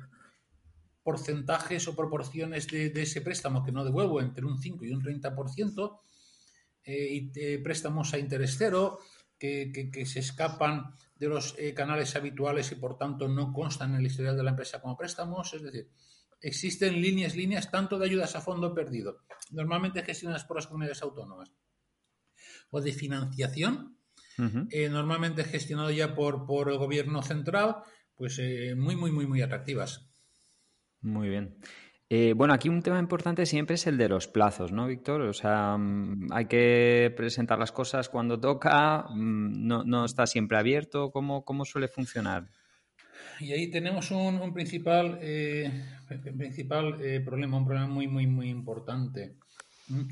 [1.02, 5.02] porcentajes o proporciones de, de, ese préstamo que no devuelvo entre un 5 y un
[5.02, 5.98] 30%,
[6.84, 8.98] eh, y préstamos a interés cero,
[9.38, 14.06] que, se escapan de los eh, canales habituales y por tanto no constan en el
[14.06, 15.52] historial de la empresa como préstamos.
[15.52, 15.90] Es decir,
[16.40, 21.52] existen líneas, líneas tanto de ayudas a fondo perdido, normalmente gestionadas por las comunidades autónomas,
[22.70, 23.98] o de financiación,
[24.70, 27.76] eh, normalmente gestionado ya por, por el gobierno central,
[28.14, 28.40] pues
[28.76, 30.10] muy, muy, muy, muy atractivas.
[31.00, 31.58] Muy bien.
[32.10, 35.22] Eh, bueno, aquí un tema importante siempre es el de los plazos, ¿no, Víctor?
[35.22, 41.10] O sea, mm, hay que presentar las cosas cuando toca, mm, no, está siempre abierto.
[41.10, 42.50] ¿Cómo, cómo suele funcionar?
[43.40, 45.70] Y ahí tenemos un, principal, eh,
[46.36, 49.36] principal eh, problema, un problema muy, muy, muy importante.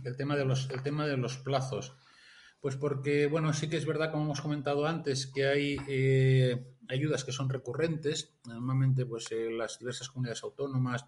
[0.04, 1.94] El tema, de los, el tema de los plazos.
[2.60, 5.76] Pues porque, bueno, sí que es verdad, como hemos comentado antes, que hay
[6.88, 8.34] ayudas que son recurrentes.
[8.46, 11.06] Normalmente, pues las diversas comunidades autónomas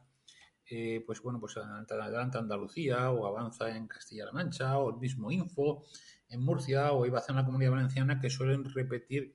[0.66, 5.84] eh, pues bueno, pues adelanta Andalucía o avanza en Castilla-La Mancha o el mismo Info
[6.28, 9.34] en Murcia o iba a hacer una comunidad valenciana que suelen repetir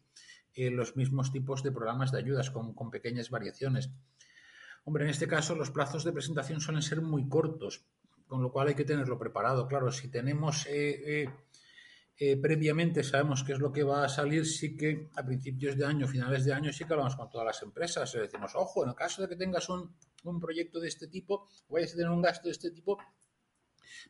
[0.56, 3.92] eh, los mismos tipos de programas de ayudas con, pequeñas variaciones.
[4.86, 7.86] Hombre, en este caso los plazos de presentación suelen ser muy cortos,
[8.28, 9.68] con lo cual hay que tenerlo preparado.
[9.68, 11.30] Claro, si tenemos eh,
[12.42, 16.08] previamente sabemos qué es lo que va a salir, sí que a principios de año,
[16.08, 18.12] finales de año, sí que hablamos con todas las empresas.
[18.12, 21.94] Decimos, ojo, en el caso de que tengas un, un proyecto de este tipo, vayas
[21.94, 22.98] a tener un gasto de este tipo,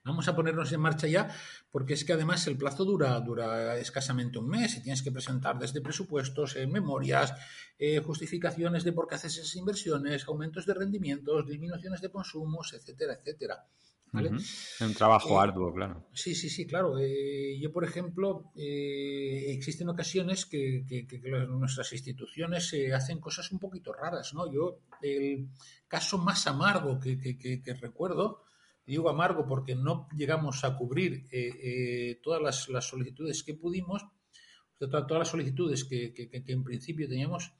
[0.03, 1.33] Vamos a ponernos en marcha ya,
[1.71, 5.57] porque es que además el plazo dura, dura escasamente un mes y tienes que presentar
[5.57, 7.33] desde presupuestos, eh, memorias,
[7.77, 13.13] eh, justificaciones de por qué haces esas inversiones, aumentos de rendimientos, disminuciones de consumos, etcétera,
[13.13, 13.65] etcétera.
[14.11, 14.31] ¿Vale?
[14.31, 16.07] Un trabajo eh, arduo, claro.
[16.13, 16.95] Sí, sí, sí, claro.
[16.99, 20.83] yo, por ejemplo, existen ocasiones que,
[21.47, 24.51] nuestras instituciones hacen cosas un poquito raras, ¿no?
[24.51, 25.49] Yo, el
[25.87, 28.43] caso más amargo que, que recuerdo
[28.89, 34.03] digo amargo porque no llegamos a cubrir eh, eh, todas las, solicitudes que pudimos,
[34.79, 37.53] todas, las solicitudes que, en principio teníamos,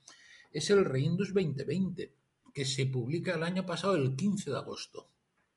[0.51, 2.15] es el Reindus 2020,
[2.51, 5.07] que se publica el año pasado el 15 de agosto.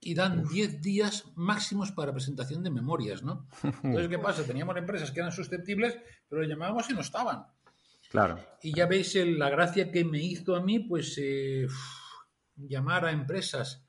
[0.05, 3.47] Y dan 10 días máximos para presentación de memorias, ¿no?
[3.63, 4.45] Entonces, ¿qué pasa?
[4.45, 5.97] Teníamos empresas que eran susceptibles,
[6.29, 7.47] pero le llamábamos y no estaban.
[8.11, 8.39] Claro.
[8.63, 11.67] Y ya veis la gracia que me hizo a mí, pues, eh,
[12.57, 13.85] llamar a empresas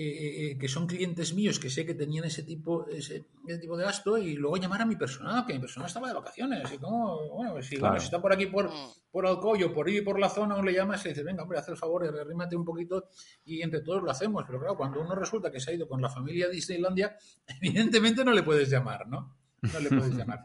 [0.00, 3.26] eh, eh, eh, que son clientes míos que sé que tenían ese tipo, ese,
[3.60, 6.72] tipo de gasto y luego llamar a mi persona, que mi persona estaba de vacaciones.
[6.72, 8.90] Y como, bueno, si, está por aquí por, mm.
[9.10, 11.68] por Alcoyo, por ir por la zona, uno le llamas y dice, venga, hombre, haz
[11.70, 13.08] el favor, arrímate un poquito
[13.44, 14.44] y entre todos lo hacemos.
[14.46, 17.16] Pero claro, cuando uno resulta que se ha ido con la familia a Disneylandia,
[17.60, 19.36] evidentemente no le puedes llamar, ¿no?
[19.62, 20.44] No le puedes llamar.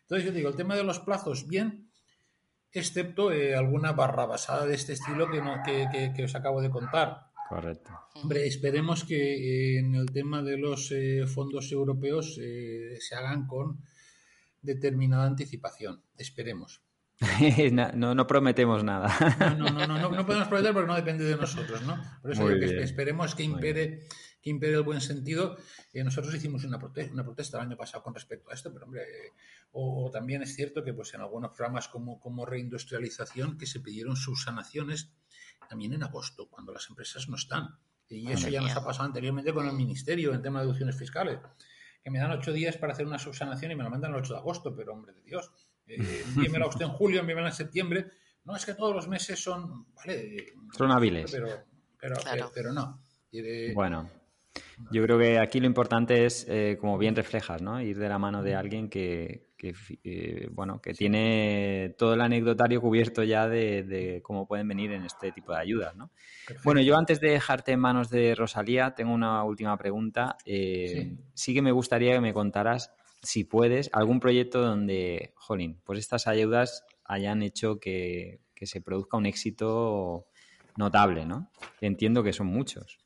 [0.00, 1.88] Entonces yo digo, el tema de los plazos, bien,
[2.72, 7.27] excepto alguna barra basada de este estilo que, no, que, que os acabo de contar
[7.48, 7.90] Correcto.
[8.14, 13.46] Hombre, esperemos que eh, en el tema de los eh, fondos europeos eh, se hagan
[13.46, 13.78] con
[14.60, 16.02] determinada anticipación.
[16.18, 16.82] Esperemos.
[17.94, 19.08] no, no, prometemos nada.
[19.58, 22.00] No, no, no, no, podemos prometer porque no depende de nosotros, ¿no?
[22.20, 24.06] Por eso esperemos que impere,
[24.40, 25.56] que impere el buen sentido.
[25.94, 29.02] nosotros hicimos una, protesta, una protesta el año pasado con respecto a esto, pero hombre,
[29.72, 34.14] o, también es cierto que pues en algunos programas como, como reindustrialización que se pidieron
[34.14, 35.10] subsanaciones
[35.68, 37.78] también en agosto, cuando las empresas no están.
[38.08, 41.38] Y eso ya nos ha pasado anteriormente con el Ministerio en tema de deducciones fiscales,
[42.02, 44.32] que me dan ocho días para hacer una subsanación y me lo mandan el 8
[44.32, 45.50] de agosto, pero hombre de Dios,
[45.86, 45.96] eh,
[46.36, 48.10] envíemela usted en julio, envíemela en septiembre.
[48.44, 51.30] No, es que todos los meses son, vale, son hábiles.
[51.30, 51.48] Pero,
[52.00, 52.16] pero,
[52.54, 53.02] pero, no.
[53.74, 54.08] bueno,
[54.90, 57.82] yo creo que aquí lo importante es, eh, como bien reflejas, ¿no?
[57.82, 62.80] Ir de la mano de alguien que, que, eh, bueno, que tiene todo el anecdotario
[62.80, 65.96] cubierto ya de, cómo pueden venir en este tipo de ayudas.
[65.96, 66.10] ¿no?
[66.64, 70.38] Bueno, yo antes de dejarte en manos de Rosalía, tengo una última pregunta.
[70.46, 71.52] Eh, sí.
[71.52, 76.84] que me gustaría que me contaras, si puedes, algún proyecto donde, jolín, pues estas ayudas
[77.04, 80.28] hayan hecho que, que se produzca un éxito
[80.76, 81.50] notable, ¿no?
[81.80, 82.98] Entiendo que son muchos.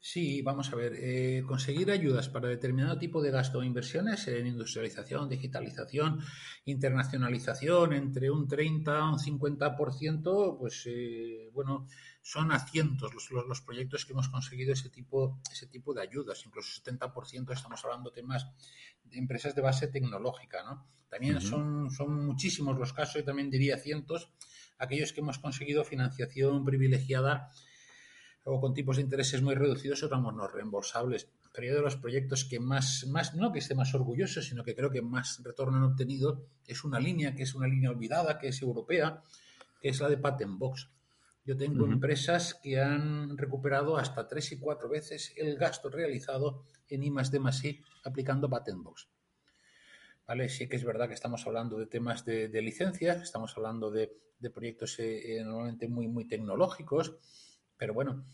[0.00, 4.46] Sí, vamos a ver, eh, conseguir ayudas para determinado tipo de gasto o inversiones en
[4.46, 6.20] industrialización, digitalización,
[6.64, 11.88] internacionalización, entre un 30 a un 50%, pues eh, bueno,
[12.22, 16.44] son a cientos los, los, proyectos que hemos conseguido ese tipo, ese tipo de ayudas,
[16.46, 18.46] incluso 70% estamos hablando de temas
[19.04, 20.86] de empresas de base tecnológica, ¿no?
[21.08, 24.32] También son, son muchísimos los casos, y también diría cientos,
[24.78, 27.50] aquellos que hemos conseguido financiación privilegiada
[28.48, 31.28] o con tipos de intereses muy reducidos ramos no reembolsables.
[31.52, 34.76] Pero yo de los proyectos que más, más, no que esté más orgulloso, sino que
[34.76, 38.48] creo que más retorno han obtenido, es una línea que es una línea olvidada, que
[38.48, 39.20] es europea,
[39.80, 40.90] que es la de Patent Box.
[41.44, 47.02] Yo tengo empresas que han recuperado hasta tres y cuatro veces el gasto realizado en
[47.02, 49.08] I más D más I aplicando Patent Box.
[50.24, 50.48] ¿Vale?
[50.48, 54.12] Sí que es verdad que estamos hablando de temas de, licencias, estamos hablando de,
[54.54, 57.16] proyectos eh, eh, normalmente muy, muy tecnológicos,
[57.76, 58.24] pero bueno,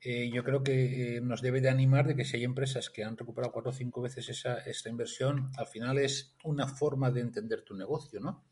[0.00, 3.04] eh, yo creo que eh, nos debe de animar de que si hay empresas que
[3.04, 7.22] han recuperado cuatro o cinco veces esa, esta inversión, al final es una forma de
[7.22, 8.44] entender tu negocio, ¿no?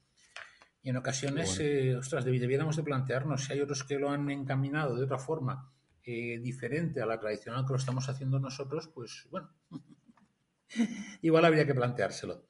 [0.82, 4.96] Y en ocasiones, eh, ostras, debiéramos de plantearnos si hay otros que lo han encaminado
[4.96, 5.70] de otra forma
[6.04, 9.50] diferente a la tradicional que lo estamos haciendo nosotros, pues bueno,
[11.22, 12.44] igual habría que planteárselo.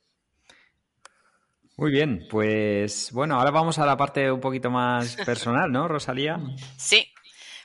[1.77, 6.39] Muy bien, pues bueno, ahora vamos a la parte un poquito más personal, ¿no, Rosalía?
[6.77, 7.12] Sí,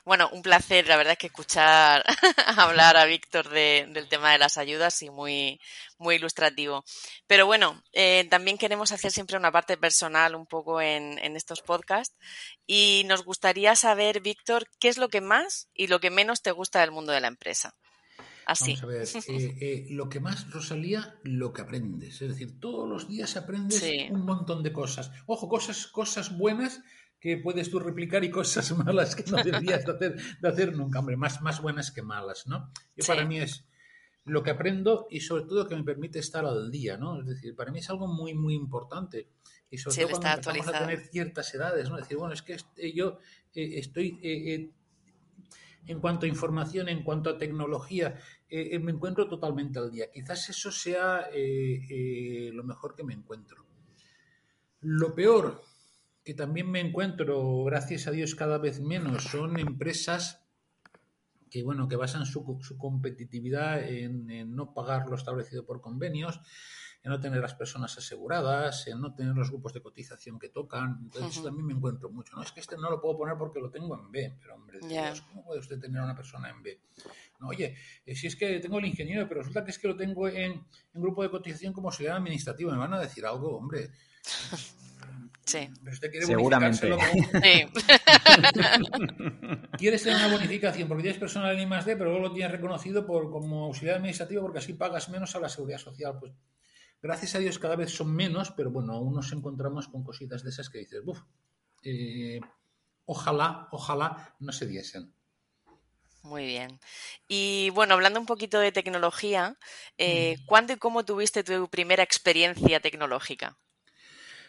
[0.08, 2.02] bueno, un placer, la verdad es que escuchar
[2.56, 5.60] hablar a Víctor del tema de las ayudas y muy,
[5.98, 6.82] muy ilustrativo.
[7.26, 12.16] Pero bueno, eh, también queremos hacer siempre una parte personal un poco en, estos podcasts
[12.66, 16.52] y nos gustaría saber, Víctor, qué es lo que más y lo que menos te
[16.52, 17.74] gusta del mundo de la empresa.
[18.46, 18.76] Así.
[18.76, 22.22] Vamos a ver, eh, eh, lo que más, Rosalía, lo que aprendes.
[22.22, 25.12] Es decir, todos los días aprendes un montón de cosas.
[25.26, 26.80] Ojo, cosas, cosas buenas
[27.20, 31.00] que puedes tú replicar y cosas malas que no deberías de hacer, de hacer nunca,
[31.00, 32.72] hombre, más, más buenas que malas, ¿no?
[32.96, 33.64] Yo para mí es
[34.28, 37.20] lo que aprendo y sobre todo que me permite estar al día, ¿no?
[37.20, 39.28] Es decir, para mí es algo muy, muy importante.
[39.70, 41.96] Y sobre todo cuando empezamos a tener ciertas edades, ¿no?
[41.96, 43.18] Es decir, bueno, es que eh, yo
[43.54, 44.70] eh, estoy, eh,
[45.86, 48.18] en cuanto a información, en cuanto a tecnología,
[48.50, 50.10] me encuentro totalmente al día.
[50.12, 51.28] Quizás eso sea
[52.52, 53.64] lo mejor que me encuentro.
[54.80, 55.62] Lo peor
[56.28, 60.44] que también me encuentro, gracias a Dios, cada vez menos, son empresas
[61.50, 66.38] que bueno, que basan su, su competitividad en, no pagar lo establecido por convenios,
[67.02, 70.98] en no tener las personas aseguradas, en no tener los grupos de cotización que tocan.
[71.04, 72.36] Entonces, eso también me encuentro mucho.
[72.36, 74.80] No es que este no lo puedo poner porque lo tengo en B, pero hombre,
[75.28, 76.78] ¿cómo puede usted tener a una persona en B?
[77.40, 77.74] No, oye,
[78.04, 80.52] eh, si es que tengo el ingeniero, pero resulta que es que lo tengo en,
[80.92, 83.92] en grupo de cotización como auxiliar administrativo, me van a decir algo, hombre.
[85.48, 85.70] Sí.
[86.26, 86.92] Seguramente.
[87.42, 87.66] Sí.
[89.78, 92.52] quieres tener una bonificación porque tienes personal en I más D, pero luego lo tienes
[92.52, 96.18] reconocido por, como auxiliar administrativo porque así pagas menos a la seguridad social.
[96.20, 96.34] Pues
[97.00, 100.50] gracias a Dios cada vez son menos, pero bueno, aún nos encontramos con cositas de
[100.50, 101.22] esas que dices, Buf,
[101.82, 102.40] eh,
[103.06, 105.14] ojalá, ojalá no se diesen.
[106.24, 106.78] Muy bien.
[107.26, 109.56] Y bueno, hablando un poquito de tecnología,
[109.96, 113.56] eh, ¿cuándo y cómo tuviste tu primera experiencia tecnológica?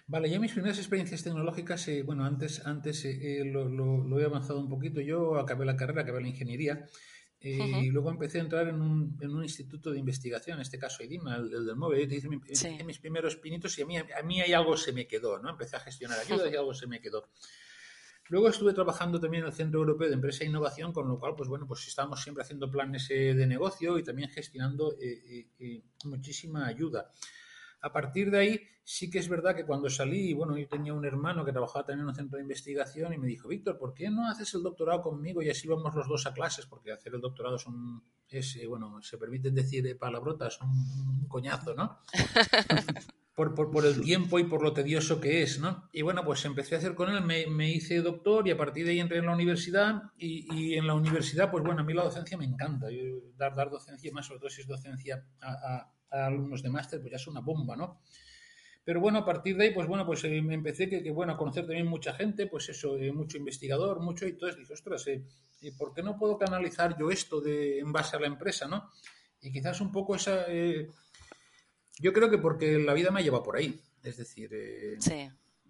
[0.09, 4.67] Vale, yo mis primeras experiencias tecnológicas, eh, bueno, antes, antes eh, lo, he avanzado un
[4.67, 5.01] poquito.
[5.01, 6.83] Yo acabé la carrera, acabé la ingeniería
[7.39, 10.79] eh, y luego empecé a entrar en un, en un, instituto de investigación, en este
[10.79, 12.11] caso IDIMA, el, del móvil.
[12.11, 15.51] Hice, mis primeros pinitos y a mí, a mí hay algo se me quedó, ¿no?
[15.51, 17.29] Empecé a gestionar ayuda y algo se me quedó.
[18.29, 21.35] Luego estuve trabajando también en el Centro Europeo de Empresa e Innovación, con lo cual,
[21.37, 24.97] pues bueno, pues estábamos siempre haciendo planes de negocio y también gestionando
[26.05, 27.11] muchísima ayuda.
[27.81, 31.05] A partir de ahí, sí que es verdad que cuando salí, bueno, yo tenía un
[31.05, 34.09] hermano que trabajaba también en un centro de investigación y me dijo, Víctor, ¿por qué
[34.09, 36.65] no haces el doctorado conmigo y así vamos los dos a clases?
[36.65, 37.57] Porque hacer el doctorado
[38.27, 41.99] es, eh, bueno, se permiten decir eh, palabrotas, son un coñazo, ¿no?
[43.35, 45.87] Por, por, el tiempo y por lo tedioso que es, ¿no?
[45.93, 48.91] Y bueno, pues empecé a hacer con él, me, hice doctor y a partir de
[48.91, 52.37] ahí entré en la universidad y, en la universidad, pues bueno, a mí la docencia
[52.37, 52.87] me encanta,
[53.37, 57.11] dar, dar docencia, más sobre todo si es docencia a a alumnos de máster, pues
[57.11, 58.01] ya es una bomba, ¿no?
[58.83, 61.37] Pero bueno, a partir de ahí, pues bueno, pues eh, me empecé que, bueno, a
[61.37, 65.23] conocer también mucha gente, pues eso, eh, mucho investigador, mucho, y entonces dije, ostras, eh,
[65.77, 68.89] ¿por qué no puedo canalizar yo esto de, en base a la empresa, no?
[69.41, 70.47] Y quizás un poco esa...
[71.99, 74.49] yo creo que porque la vida me lleva por ahí, es decir,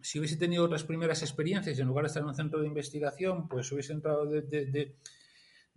[0.02, 3.50] si hubiese tenido otras primeras experiencias, en lugar de estar en un centro de investigación,
[3.50, 4.96] pues hubiese entrado de de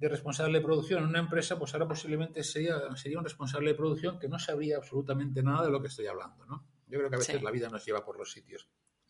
[0.09, 4.19] responsable de producción en una empresa, pues ahora posiblemente sería, sería un responsable de producción
[4.19, 6.65] que no sabría absolutamente nada de lo que estoy hablando, ¿no?
[6.89, 8.69] Yo creo que a veces la vida nos lleva por los sitios.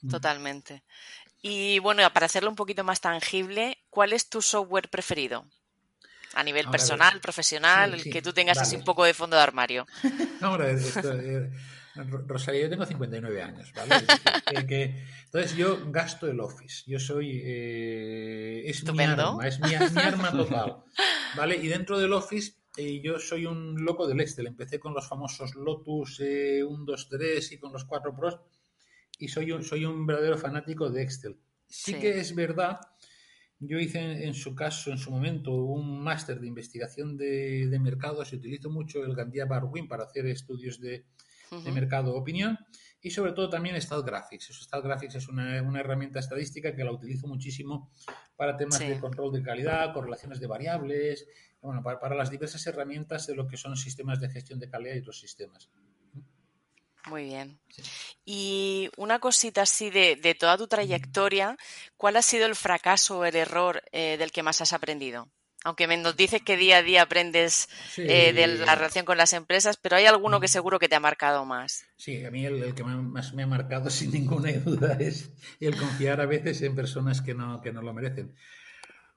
[0.09, 0.85] Totalmente.
[1.41, 5.47] Y bueno, para hacerlo un poquito más tangible, ¿cuál es tu software preferido?
[6.35, 9.87] A nivel personal, profesional, el que tú tengas así un poco de fondo de armario.
[10.41, 11.51] Ahora, esto, eh,
[11.95, 13.95] Rosalía, yo tengo 59 años, ¿vale?
[15.25, 16.85] entonces yo gasto el Office.
[16.87, 17.41] Yo soy...
[17.45, 20.77] Eh, es mi arma, es mi, arma total,
[21.37, 21.57] ¿vale?
[21.57, 24.47] Y dentro del Office eh, yo soy un loco del Excel.
[24.47, 28.41] Empecé con los famosos Lotus 1, 2, 3 y con los 4 Pros
[29.19, 31.37] y soy un, soy un verdadero fanático de Excel.
[31.69, 32.81] Sí, que es verdad,
[33.59, 38.33] yo hice en, su caso, en su momento, un máster de investigación de, de mercados
[38.33, 41.07] y utilizo mucho el Gandia Barwin para hacer estudios de,
[41.61, 42.59] de mercado opinión
[43.01, 44.65] y sobre todo también StatGraphics.
[44.65, 47.91] StatGraphics es una, una, herramienta estadística que la utilizo muchísimo
[48.37, 51.27] para temas de control de calidad, correlaciones de variables,
[51.61, 55.01] bueno, para, las diversas herramientas de lo que son sistemas de gestión de calidad y
[55.01, 55.69] otros sistemas.
[57.07, 57.59] Muy bien.
[58.25, 61.57] Y una cosita así de, de, toda tu trayectoria,
[61.97, 65.29] ¿cuál ha sido el fracaso o el error eh, del que más has aprendido?
[65.65, 69.33] Aunque me nos dices que día a día aprendes eh, de la relación con las
[69.33, 71.85] empresas, pero hay alguno que seguro que te ha marcado más.
[71.97, 76.21] Sí, a mí el, que más me ha marcado sin ninguna duda es el confiar
[76.21, 78.35] a veces en personas que no, que no lo merecen.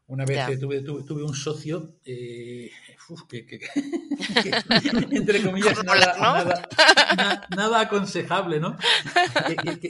[0.08, 2.70] Una vez tuve, tuve, un socio eh,
[3.28, 3.60] que,
[5.12, 5.84] entre comillas,
[7.56, 8.78] nada, aconsejable, ¿no?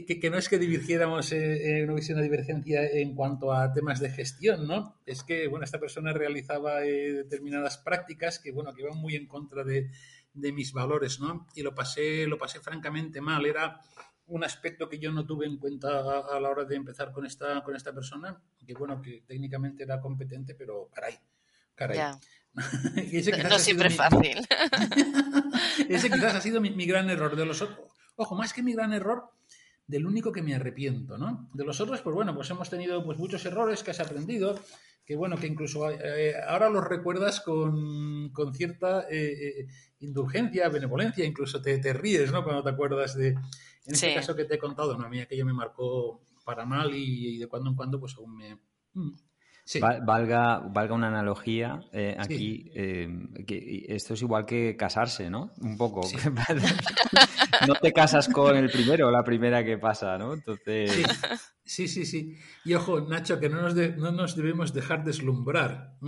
[0.08, 4.00] que, no es que divirtiéramos eh, en una visión de divergencia en cuanto a temas
[4.00, 5.02] de gestión, ¿no?
[5.06, 9.28] Es que, bueno, esta persona realizaba eh, determinadas prácticas que, bueno, que iban muy en
[9.28, 9.90] contra de,
[10.34, 11.46] de mis valores, ¿no?
[11.56, 13.46] Y lo pasé, lo pasé francamente mal.
[13.46, 13.82] Era
[14.28, 17.64] un aspecto que yo no tuve en cuenta a, la hora de empezar con esta,
[17.64, 21.18] con esta persona, que bueno, que técnicamente era competente, pero caray,
[21.76, 22.00] caray.
[23.50, 24.48] no siempre es fácil.
[25.90, 27.36] ese quizás ha sido mi, gran error.
[27.36, 27.64] De los,
[28.16, 29.30] ojo, más que mi gran error,
[29.86, 31.50] del único que me arrepiento, ¿no?
[31.54, 34.60] De los otros, pues bueno, pues hemos tenido pues muchos errores que has aprendido,
[35.06, 39.68] que bueno, que incluso eh, ahora los recuerdas con, cierta eh, eh,
[40.00, 42.44] indulgencia, benevolencia, incluso te, te, ríes, ¿no?
[42.44, 45.06] Cuando te acuerdas de, en este caso que te he contado, ¿no?
[45.06, 48.60] A mí aquello me marcó para mal y, de cuando en cuando pues aún me...
[49.82, 53.10] Valga, valga una analogía eh, aquí, eh,
[53.48, 55.54] que esto es igual que casarse, ¿no?
[55.60, 56.02] Un poco.
[57.68, 60.36] no te casas con el primero o la primera que pasa, ¿no?
[60.36, 60.92] Entonces...
[61.64, 62.38] Sí, sí, sí.
[62.64, 65.96] Y ojo, Nacho, que no nos, no nos debemos dejar deslumbrar.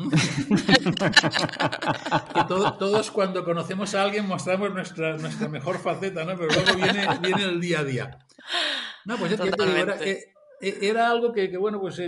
[2.35, 6.37] que todos cuando conocemos a alguien mostramos nuestra, nuestra mejor faceta, ¿no?
[6.37, 8.19] Pero luego viene, viene el día a día.
[9.05, 10.31] No, pues ya, te digo, era, eh,
[10.61, 11.99] era, algo que, que bueno, pues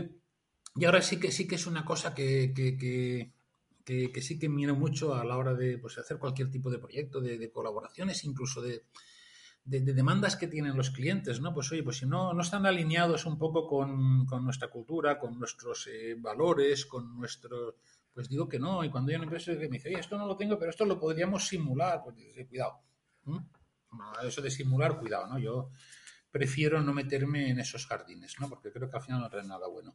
[0.80, 5.14] y ahora sí que sí que es una cosa que, que, sí que miro mucho
[5.14, 8.86] a la hora de pues, hacer cualquier tipo de proyecto, de, colaboraciones, incluso de,
[9.66, 11.54] demandas que tienen los clientes, ¿no?
[11.54, 15.88] Pues oye, pues si no, no están alineados un poco con, nuestra cultura, con nuestros
[15.88, 17.76] eh, valores, con nuestro...
[18.14, 20.26] Pues digo que no, y cuando hay una empresa que me dice, oye, esto no
[20.26, 22.16] lo tengo, pero esto lo podríamos simular, pues
[22.48, 22.80] cuidado.
[24.24, 25.40] Eso de simular, cuidado, ¿no?
[25.40, 25.72] Yo
[26.32, 28.50] prefiero no meterme en esos jardines, ¿no?
[28.50, 29.94] Porque creo que al final no trae nada bueno.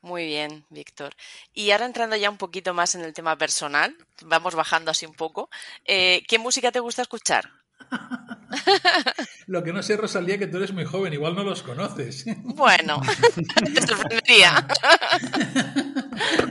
[0.00, 1.14] Muy bien, Víctor.
[1.52, 5.14] Y ahora entrando ya un poquito más en el tema personal, vamos bajando así un
[5.14, 5.50] poco.
[5.84, 7.50] Eh, ¿Qué música te gusta escuchar?
[9.46, 12.24] Lo que no sé, Rosalía, que tú eres muy joven, igual no los conoces.
[12.44, 13.00] Bueno,
[13.74, 14.54] te sorprendería.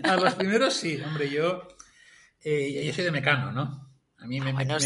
[0.03, 1.67] A los primeros sí, hombre, yo,
[2.43, 3.87] eh, yo soy de Mecano, ¿no?
[4.19, 4.77] A mí me, Mecano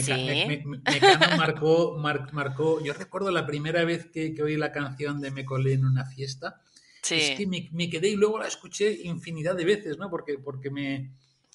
[1.38, 5.74] marcó, marcó, yo recuerdo la primera vez que, que oí la canción de Me colé
[5.74, 6.62] en una fiesta,
[7.10, 10.10] es que me, quedé y luego la escuché infinidad de veces, ¿no?
[10.10, 11.14] Porque, porque me,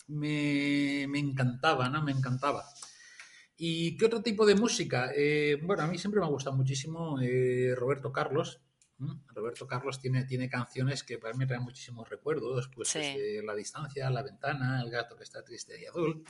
[0.09, 2.03] me, encantaba, ¿no?
[2.03, 2.65] Me encantaba.
[3.57, 5.11] ¿Y qué otro tipo de música?
[5.17, 8.61] Eh, bueno, a mí siempre me ha gustado muchísimo eh, Roberto Carlos.
[9.35, 12.97] Roberto Carlos tiene, tiene canciones que para mí me traen muchísimos recuerdos, pues
[13.45, 16.25] La distancia, La ventana, El gato que está triste y azul.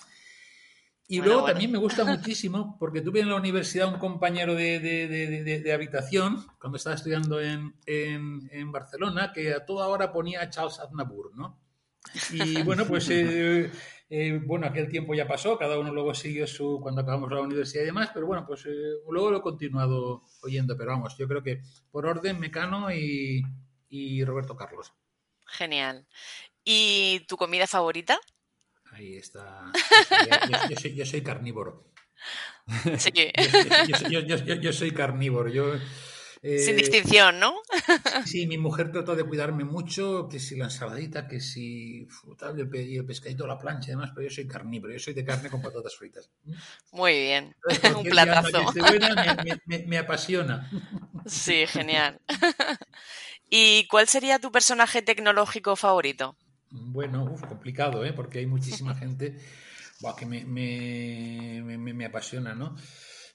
[1.09, 5.61] Y luego también me gusta muchísimo, porque tuve en la universidad un compañero de, de,
[5.61, 10.51] de, habitación, cuando estaba estudiando en, en, en, Barcelona, que a toda hora ponía a
[10.51, 11.61] Charles Aznavour, ¿no?
[12.33, 13.71] Y bueno, pues eh,
[14.11, 17.83] eh, bueno, aquel tiempo ya pasó, cada uno luego siguió su, cuando acabamos la universidad
[17.83, 18.71] y demás, pero bueno, pues eh,
[19.09, 23.45] luego lo he continuado oyendo, pero vamos, yo creo que por orden Mecano y,
[23.89, 24.93] y Roberto Carlos.
[25.47, 26.07] Genial.
[26.65, 28.19] ¿Y tu comida favorita?
[28.97, 29.71] Ahí está.
[30.95, 31.85] Yo, soy, carnívoro.
[32.97, 33.13] Sí.
[34.63, 35.51] Yo, soy carnívoro.
[35.51, 35.75] Yo,
[36.41, 37.57] eh, Sin distinción, ¿no?
[38.25, 43.05] Sí, mi mujer trata de cuidarme mucho, que si la ensaladita, que si y el
[43.05, 45.61] pescadito a la plancha y demás, pero yo soy carnívoro, yo soy de carne con
[45.61, 46.31] patatas fritas.
[46.93, 47.55] Muy bien,
[47.99, 48.73] un platazo.
[49.67, 50.71] me, apasiona.
[51.27, 52.19] Sí, genial.
[53.51, 56.35] ¿Y cuál sería tu personaje tecnológico favorito?
[56.71, 58.13] Bueno, complicado, ¿eh?
[58.13, 59.39] porque hay muchísima gente
[60.19, 62.77] que me, me, me, apasiona, ¿no?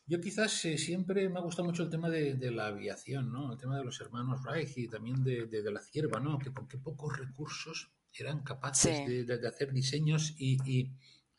[0.06, 3.54] Yo quizás eh, siempre me ha gustado mucho el tema de, la aviación, ¿no?
[3.54, 6.38] El tema de los hermanos Reich y también de, de, la cierva, ¿no?
[6.38, 10.92] Que con qué pocos recursos eran capaces de, hacer diseños y...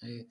[0.05, 0.27] Eh,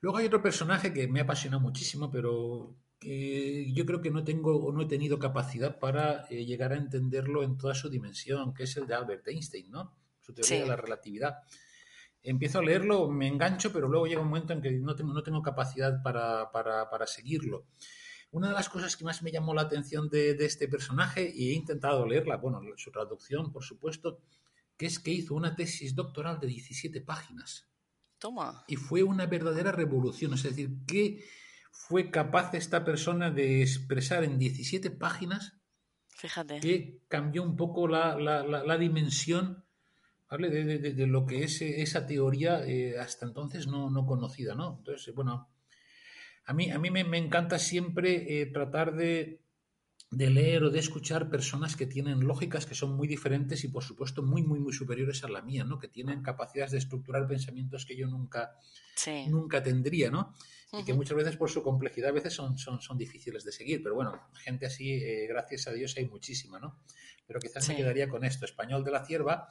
[0.00, 4.56] luego hay otro personaje que me apasiona muchísimo, pero que yo creo que no tengo
[4.56, 8.64] o no he tenido capacidad para eh, llegar a entenderlo en toda su dimensión, que
[8.64, 9.94] es el de Albert Einstein, ¿no?
[10.28, 11.38] Su teoría de la relatividad.
[12.22, 15.22] Empiezo a leerlo, me engancho, pero luego llega un momento en que no tengo, no
[15.22, 17.66] tengo capacidad para, seguirlo.
[18.30, 21.54] Una de las cosas que más me llamó la atención de, este personaje, y he
[21.54, 24.20] intentado leerla, bueno, su traducción, por supuesto,
[24.76, 27.68] que es que hizo una tesis doctoral de 17 páginas.
[28.18, 28.64] Toma.
[28.66, 30.34] Y fue una verdadera revolución.
[30.34, 31.24] Es decir, que
[31.70, 35.56] fue capaz esta persona de expresar en 17 páginas
[36.08, 36.60] Fíjate.
[36.60, 39.64] que cambió un poco la, la, la dimensión
[40.36, 44.76] de, lo que es eh, esa teoría eh, hasta entonces no, no, conocida, ¿no?
[44.78, 45.48] Entonces, bueno,
[46.44, 49.40] a mí, a mí me, encanta siempre eh, tratar de,
[50.10, 53.82] de, leer o de escuchar personas que tienen lógicas que son muy diferentes y, por
[53.82, 55.78] supuesto, muy, muy, muy superiores a la mía, ¿no?
[55.78, 58.54] Que tienen capacidades de estructurar pensamientos que yo nunca,
[59.28, 60.34] nunca tendría, ¿no?
[60.78, 63.82] Y que muchas veces por su complejidad a veces son, son, son difíciles de seguir.
[63.82, 66.78] Pero bueno, gente así, gracias a Dios, hay muchísima, ¿no?
[67.26, 69.48] Pero quizás me quedaría con esto, Español de la Cierva,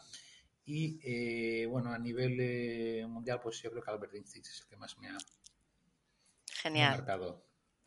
[0.68, 4.68] y eh, bueno, a nivel eh, mundial, pues yo creo que Albert Einstein es el
[4.68, 5.18] que más me ha,
[6.62, 7.06] Genial.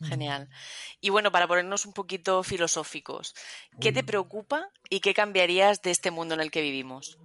[0.01, 0.49] Genial.
[1.03, 3.35] Y bueno, para ponernos un poquito filosóficos,
[3.81, 7.19] ¿qué te preocupa y qué cambiarías de este mundo en el que vivimos?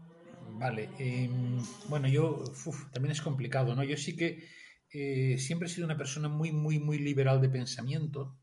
[0.50, 2.44] Vale, em, bueno, yo
[2.92, 3.84] también es complicado, ¿no?
[3.86, 4.50] Yo sí que
[4.92, 8.38] eh, siempre he sido una persona muy, muy, muy liberal de pensamiento.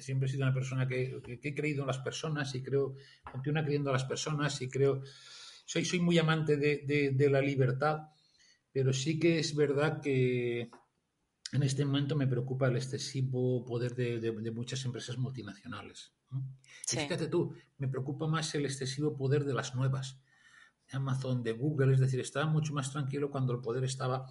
[0.00, 2.94] Siempre he sido una persona que, he creído en las personas y creo,
[3.30, 5.02] continúo creyendo en las personas y creo,
[5.68, 8.08] soy, soy muy amante de, la libertad,
[8.72, 10.70] pero sí que es verdad que
[11.52, 16.14] en este momento me preocupa el excesivo poder de, muchas empresas multinacionales.
[16.86, 20.18] fíjate tú, me preocupa más el excesivo poder de las nuevas,
[20.90, 24.26] de Amazon, de Google, es decir, estaba mucho más tranquilo cuando el poder estaba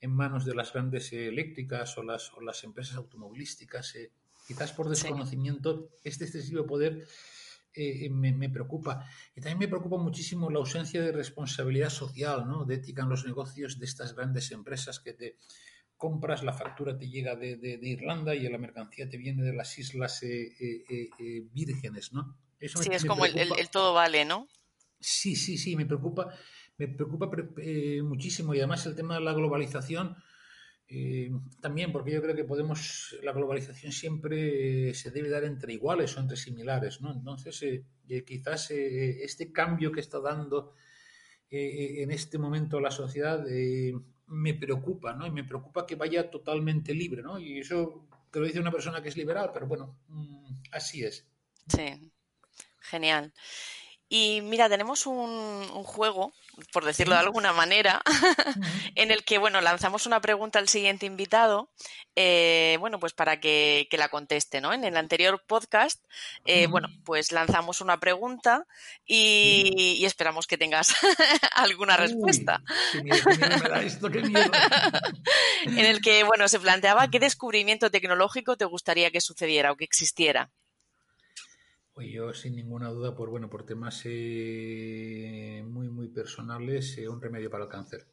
[0.00, 3.94] en manos de las grandes eléctricas o las, o las empresas automovilísticas.
[3.94, 4.10] Eh,
[4.44, 7.06] quizás por desconocimiento, este excesivo poder
[7.74, 9.04] eh, me, preocupa.
[9.34, 12.64] Y también me preocupa muchísimo la ausencia de responsabilidad social, ¿no?
[12.64, 15.36] de ética en los negocios de estas grandes empresas que te
[15.96, 20.22] compras, la factura te llega de, Irlanda y la mercancía te viene de las islas
[20.22, 21.10] eh,
[21.52, 22.12] vírgenes.
[22.12, 22.36] ¿no?
[22.60, 24.48] sí, es como el, todo vale, ¿no?
[24.98, 26.34] Sí, sí, sí, me preocupa
[26.80, 30.16] me preocupa eh, muchísimo y además el tema de la globalización
[30.90, 31.30] eh,
[31.60, 36.20] también porque yo creo que podemos la globalización siempre se debe dar entre iguales o
[36.20, 40.74] entre similares no entonces eh, quizás este cambio que está dando
[41.52, 43.44] en este momento la sociedad
[44.26, 48.46] me preocupa no y me preocupa que vaya totalmente libre no y eso te lo
[48.46, 51.26] dice una persona que es liberal pero bueno mm, así es.
[51.66, 52.12] Sí
[52.90, 53.32] genial.
[54.08, 56.32] Y mira, tenemos un, juego,
[56.72, 58.02] por decirlo de alguna manera,
[58.94, 61.70] en el que, bueno, lanzamos una pregunta al siguiente invitado,
[62.16, 64.72] eh, bueno, pues para que, la conteste, ¿no?
[64.72, 66.04] En el anterior podcast,
[66.44, 68.66] eh, bueno, pues lanzamos una pregunta
[69.04, 70.94] y, esperamos que tengas
[71.54, 72.62] alguna respuesta.
[75.66, 79.84] en el que, bueno, se planteaba qué descubrimiento tecnológico te gustaría que sucediera o que
[79.84, 80.50] existiera.
[82.00, 87.20] Pues yo sin ninguna duda, por bueno, por temas eh, muy muy personales, eh, un
[87.20, 88.06] remedio para el cáncer.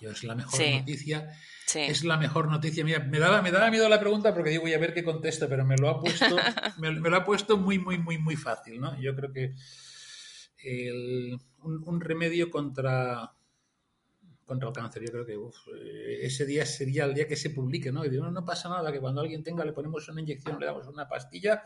[0.00, 1.36] Yo es la mejor noticia.
[1.74, 2.84] Es la mejor noticia.
[2.84, 5.48] Mira, me daba, me daba miedo la pregunta porque digo, voy a ver qué contesto,
[5.48, 6.26] pero me lo ha puesto,
[6.78, 8.96] me, lo ha puesto muy, muy, muy, muy fácil, ¿no?
[9.00, 9.52] Yo creo que
[11.64, 13.32] un, remedio contra
[14.44, 15.02] contra el cáncer.
[15.04, 18.04] Yo creo que eh, ese día sería el día que se publique, ¿no?
[18.04, 20.66] Y digo, no, no pasa nada, que cuando alguien tenga le ponemos una inyección, le
[20.66, 21.64] damos una pastilla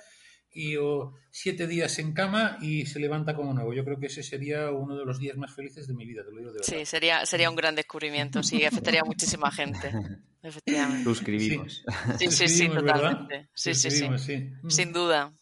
[0.57, 3.74] y o siete días en cama y se levanta como nuevo.
[3.74, 6.30] Yo creo que ese sería uno de los días más felices de mi vida, te
[6.30, 6.78] lo digo de verdad.
[6.78, 9.92] Sí, sería, sería un gran descubrimiento, sí, afectaría a muchísima gente.
[10.42, 11.04] Efectivamente.
[11.04, 11.84] Suscribimos.
[12.18, 13.48] Sí, sí, sí, totalmente.
[13.52, 15.32] Sí, sí, sí, Sin duda.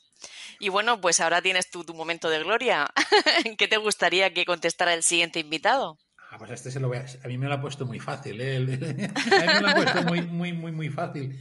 [0.59, 2.87] Y bueno, pues ahora tienes tu, tu momento de gloria.
[3.59, 5.99] ¿Qué te gustaría que contestara el siguiente invitado?
[6.31, 7.07] Ah, pues este se lo voy a...
[7.23, 8.57] a mí me lo ha puesto muy fácil, ¿eh?
[8.57, 11.39] a mí me lo ha puesto muy, muy, muy, muy fácil.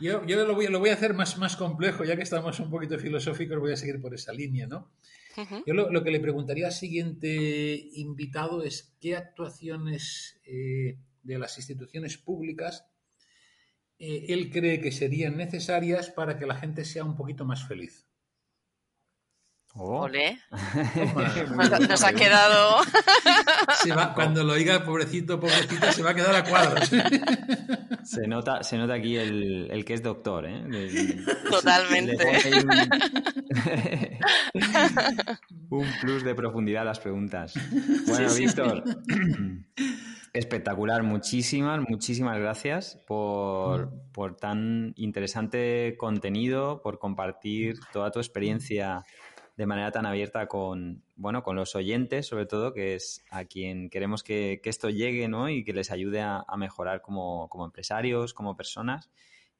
[0.00, 2.98] Yo, lo, voy, lo voy a hacer más, más complejo, ya que estamos un poquito
[2.98, 4.92] filosóficos, voy a seguir por esa línea, ¿no?
[5.66, 12.18] Yo lo, que le preguntaría al siguiente invitado es qué actuaciones eh, de las instituciones
[12.18, 12.86] públicas
[13.98, 18.06] eh, él cree que serían necesarias para que la gente sea un poquito más feliz.
[19.76, 20.08] Oh.
[21.88, 22.76] Nos ha quedado.
[24.14, 26.88] cuando lo oiga, pobrecito, pobrecito, se va a quedar a cuadros.
[28.04, 30.62] Se nota, se nota aquí el, que es doctor, ¿eh?
[31.50, 32.14] Totalmente.
[35.70, 37.54] un, plus de profundidad a las preguntas.
[38.06, 38.84] Bueno, Víctor,
[40.34, 41.02] espectacular.
[41.02, 49.02] Muchísimas, muchísimas gracias por, por tan interesante contenido, por compartir toda tu experiencia
[49.56, 53.88] de manera tan abierta con, bueno, con los oyentes, sobre todo, que es a quien
[53.88, 55.48] queremos que, esto llegue, ¿no?
[55.48, 59.10] Y que les ayude a, mejorar como, empresarios, como personas.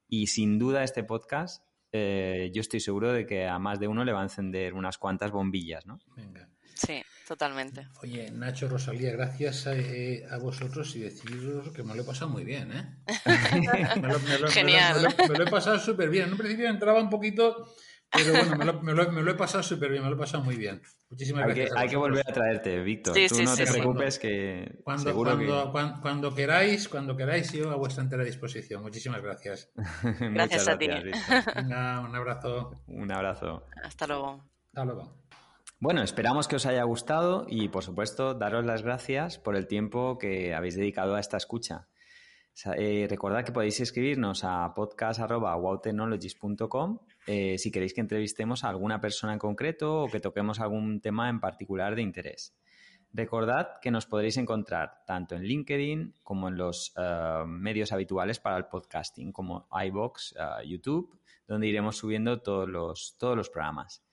[0.08, 4.04] Y sin duda este podcast, eh, yo estoy seguro de que a más de uno
[4.04, 6.00] le va a encender unas cuantas bombillas, ¿no?
[6.16, 6.48] Venga.
[6.74, 7.86] Sí, totalmente.
[8.02, 12.44] Oye, Nacho, Rosalía, gracias a, eh, vosotros y deciros que me lo he pasado muy
[12.44, 12.96] bien, ¿eh?
[13.50, 14.00] Genial.
[14.00, 16.24] Me lo, he pasado súper bien.
[16.24, 17.72] En un principio entraba un poquito
[18.14, 20.80] pero bueno, me lo, he pasado súper bien, me lo he pasado muy bien.
[21.10, 21.72] Muchísimas hay gracias.
[21.72, 23.16] Que, hay que volver a traerte, Víctor.
[23.28, 28.24] Tú no te preocupes que cuando, seguro cuando, queráis, cuando queráis, yo a vuestra entera
[28.24, 28.82] disposición.
[28.82, 29.70] Muchísimas gracias.
[30.20, 30.88] gracias a ti.
[31.56, 32.82] Venga, un abrazo.
[32.86, 33.66] Un abrazo.
[33.82, 34.44] Hasta luego.
[34.66, 35.24] Hasta luego.
[35.80, 40.18] Bueno, esperamos que os haya gustado y, por supuesto, daros las gracias por el tiempo
[40.18, 41.88] que habéis dedicado a esta escucha.
[42.76, 49.32] Eh, recordad que podéis escribirnos a podcast.wowtechnologies.com eh, si queréis que entrevistemos a alguna persona
[49.32, 52.54] en concreto o que toquemos algún tema en particular de interés.
[53.12, 58.56] Recordad que nos podréis encontrar tanto en LinkedIn como en los eh, medios habituales para
[58.56, 60.34] el podcasting, como iBox,
[60.66, 61.16] YouTube,
[61.46, 64.04] donde iremos subiendo todos los, todos los programas.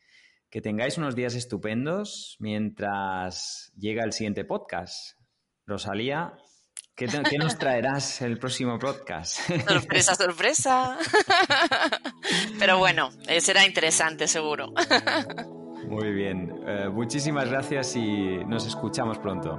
[0.50, 5.18] Que tengáis unos días estupendos mientras llega el siguiente podcast.
[5.66, 6.38] Rosalía,
[7.02, 9.40] ¿Qué, ¿Qué, nos traerás el próximo podcast?
[9.68, 10.98] Sorpresa, sorpresa.
[12.60, 14.72] Pero bueno, eh, será interesante seguro.
[15.88, 16.54] Muy bien.
[16.68, 19.58] Eh, muchísimas gracias y nos escuchamos pronto.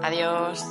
[0.00, 0.64] Adiós.